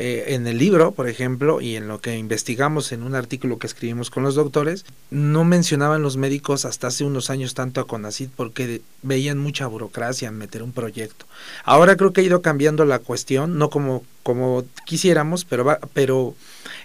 eh, 0.00 0.34
en 0.36 0.46
el 0.46 0.58
libro, 0.58 0.92
por 0.92 1.08
ejemplo, 1.08 1.60
y 1.60 1.74
en 1.74 1.88
lo 1.88 2.00
que 2.00 2.16
investigamos 2.16 2.92
en 2.92 3.02
un 3.02 3.16
artículo 3.16 3.58
que 3.58 3.66
escribimos 3.66 4.10
con 4.10 4.22
los 4.22 4.36
doctores, 4.36 4.84
no 5.10 5.42
mencionaban 5.44 6.02
los 6.02 6.16
médicos 6.16 6.64
hasta 6.64 6.86
hace 6.86 7.02
unos 7.02 7.30
años 7.30 7.54
tanto 7.54 7.80
a 7.80 7.86
CONACID 7.88 8.28
porque 8.36 8.80
veían 9.02 9.38
mucha 9.38 9.66
burocracia 9.66 10.28
en 10.28 10.38
meter 10.38 10.62
un 10.62 10.70
proyecto. 10.70 11.26
Ahora 11.64 11.96
creo 11.96 12.12
que 12.12 12.20
ha 12.20 12.24
ido 12.24 12.42
cambiando 12.42 12.84
la 12.84 13.00
cuestión, 13.00 13.58
no 13.58 13.70
como, 13.70 14.04
como 14.22 14.64
quisiéramos, 14.86 15.44
pero, 15.44 15.64
va, 15.64 15.80
pero 15.94 16.36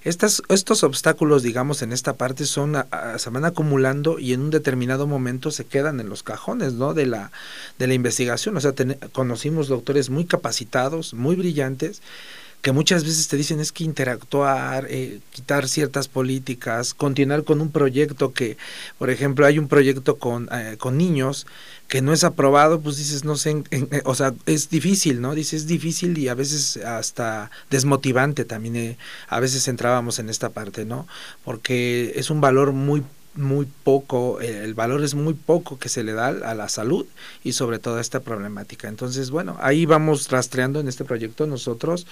estas, 0.04 0.42
estos 0.50 0.84
obstáculos, 0.84 1.44
digamos, 1.44 1.84
en 1.84 1.94
esta 1.94 2.14
parte 2.14 2.48
son 2.48 2.76
se 3.18 3.30
van 3.30 3.46
acumulando 3.46 4.18
y 4.18 4.34
en 4.34 4.42
un 4.42 4.50
determinado 4.50 5.06
momento 5.06 5.52
se 5.52 5.66
quedan 5.66 6.00
en 6.00 6.10
los 6.10 6.24
cajones, 6.24 6.74
¿no? 6.74 6.96
De 6.96 7.06
la, 7.06 7.32
de 7.78 7.86
la 7.86 7.94
investigación. 7.94 8.58
O 8.58 8.60
sea, 8.60 8.74
conocimos 9.12 9.68
doctores 9.68 10.10
muy 10.10 10.26
capacitados, 10.26 11.14
muy 11.14 11.36
brillantes, 11.36 12.02
que 12.64 12.72
muchas 12.72 13.04
veces 13.04 13.28
te 13.28 13.36
dicen 13.36 13.60
es 13.60 13.74
que 13.74 13.84
interactuar, 13.84 14.88
eh, 14.90 15.20
quitar 15.32 15.68
ciertas 15.68 16.08
políticas, 16.08 16.94
continuar 16.94 17.44
con 17.44 17.60
un 17.60 17.72
proyecto 17.72 18.32
que, 18.32 18.58
por 18.98 19.10
ejemplo, 19.10 19.46
hay 19.46 19.60
un 19.60 19.68
proyecto 19.68 20.18
con, 20.18 20.48
eh, 20.50 20.78
con 20.80 20.98
niños 20.98 21.46
que 21.90 22.02
no 22.02 22.14
es 22.14 22.24
aprobado, 22.24 22.80
pues 22.80 22.96
dices, 22.96 23.26
no 23.26 23.36
sé, 23.36 23.64
eh, 23.70 24.02
o 24.06 24.16
sea, 24.16 24.34
es 24.46 24.70
difícil, 24.70 25.20
¿no? 25.20 25.36
Dices, 25.36 25.64
es 25.64 25.68
difícil 25.68 26.18
y 26.18 26.30
a 26.30 26.36
veces 26.36 26.78
hasta 26.78 27.52
desmotivante 27.70 28.46
también, 28.46 28.78
eh, 28.78 28.98
a 29.28 29.42
veces 29.42 29.68
entrábamos 29.68 30.18
en 30.20 30.30
esta 30.30 30.50
parte, 30.50 30.86
¿no? 30.86 31.06
Porque 31.44 32.14
es 32.16 32.30
un 32.30 32.40
valor 32.40 32.72
muy 32.72 33.04
muy 33.36 33.68
poco, 33.84 34.42
eh, 34.42 34.64
el 34.64 34.74
valor 34.74 35.04
es 35.04 35.16
muy 35.16 35.34
poco 35.34 35.80
que 35.80 35.90
se 35.90 36.04
le 36.04 36.14
da 36.14 36.28
a 36.28 36.54
la 36.54 36.70
salud 36.70 37.06
y 37.44 37.54
sobre 37.54 37.80
todo 37.80 37.98
a 37.98 38.02
esta 38.02 38.20
problemática. 38.20 38.88
Entonces, 38.88 39.32
bueno, 39.32 39.58
ahí 39.60 39.86
vamos 39.86 40.30
rastreando 40.30 40.80
en 40.80 40.88
este 40.88 41.06
proyecto 41.06 41.48
nosotros 41.48 42.08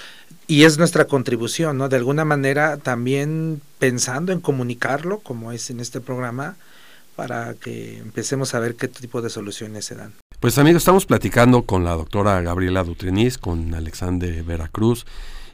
y 0.48 0.64
es 0.64 0.78
nuestra 0.78 1.06
contribución, 1.06 1.78
¿no? 1.78 1.90
De 1.90 1.98
alguna 1.98 2.26
manera 2.26 2.78
también 2.78 3.62
pensando 3.80 4.32
en 4.32 4.40
comunicarlo, 4.40 5.20
como 5.20 5.52
es 5.52 5.70
en 5.70 5.80
este 5.80 6.02
programa, 6.02 6.56
para 7.16 7.54
que 7.54 7.98
empecemos 8.00 8.56
a 8.56 8.60
ver 8.60 8.76
qué 8.76 8.88
tipo 8.88 9.22
de 9.22 9.30
soluciones 9.30 9.86
se 9.86 9.96
dan. 9.96 10.14
Pues 10.40 10.58
amigos, 10.58 10.82
estamos 10.82 11.06
platicando 11.06 11.64
con 11.64 11.84
la 11.84 11.92
doctora 11.92 12.42
Gabriela 12.42 12.84
Dutriniz, 12.84 13.38
con 13.38 13.76
Alexander 13.76 14.44
Veracruz 14.44 15.06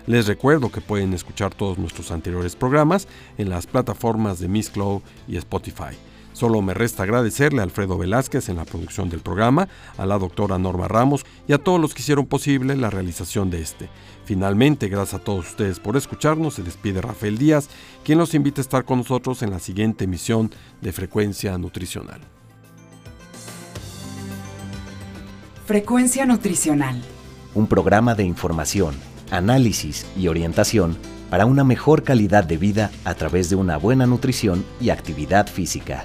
Les 0.07 0.29
recuerdo 0.29 0.71
que 0.71 0.81
pueden 0.81 1.13
escuchar 1.15 1.53
todos 1.53 1.79
nuestros 1.79 2.13
anteriores 2.13 2.55
programas 2.55 3.09
en 3.39 3.51
las 3.51 3.67
plataformas 3.67 4.39
de 4.39 4.47
Miss 4.49 4.71
Cloud 4.71 5.03
y 5.27 5.37
Spotify. 5.37 5.97
Solo 6.37 6.61
me 6.61 6.75
resta 6.75 7.05
agradecerle 7.05 7.61
a 7.61 7.63
Alfredo 7.63 7.97
Velázquez 7.97 8.51
en 8.51 8.57
la 8.57 8.67
producción 8.67 9.09
del 9.09 9.21
programa, 9.21 9.69
a 9.97 10.05
la 10.05 10.19
doctora 10.19 10.59
Norma 10.59 10.87
Ramos 10.87 11.25
y 11.49 11.55
a 11.55 11.59
todos 11.59 11.81
los 11.81 11.95
que 11.95 12.03
hicieron 12.03 12.27
posible 12.27 12.77
la 12.77 12.91
realización 12.91 13.49
de 13.49 13.63
este. 13.63 13.89
Finalmente, 14.27 14.89
gracias 14.91 15.19
a 15.19 15.25
todos 15.25 15.49
ustedes 15.49 15.81
por 15.81 15.97
escucharnos, 15.97 16.53
se 16.53 16.63
despide 16.63 17.01
Rafael 17.01 17.39
Díaz, 17.39 17.71
quien 18.05 18.19
los 18.19 18.35
invita 18.35 18.61
a 18.61 18.65
estar 18.65 18.85
con 18.85 18.99
nosotros 18.99 19.41
en 19.41 19.51
la 19.51 19.61
siguiente 19.61 20.05
emisión 20.05 20.51
de 20.83 20.93
Frecuencia 20.93 21.57
Nutricional. 21.57 22.21
Frecuencia 25.65 26.27
Nutricional. 26.27 27.03
Un 27.55 27.67
programa 27.67 28.15
de 28.15 28.25
información, 28.25 28.95
análisis 29.31 30.05
y 30.15 30.29
orientación 30.29 30.99
para 31.31 31.47
una 31.47 31.65
mejor 31.65 32.03
calidad 32.03 32.45
de 32.45 32.59
vida 32.59 32.91
a 33.07 33.15
través 33.15 33.49
de 33.49 33.57
una 33.57 33.79
buena 33.79 34.05
nutrición 34.05 34.67
y 34.83 34.91
actividad 34.91 35.47
física. 35.47 36.05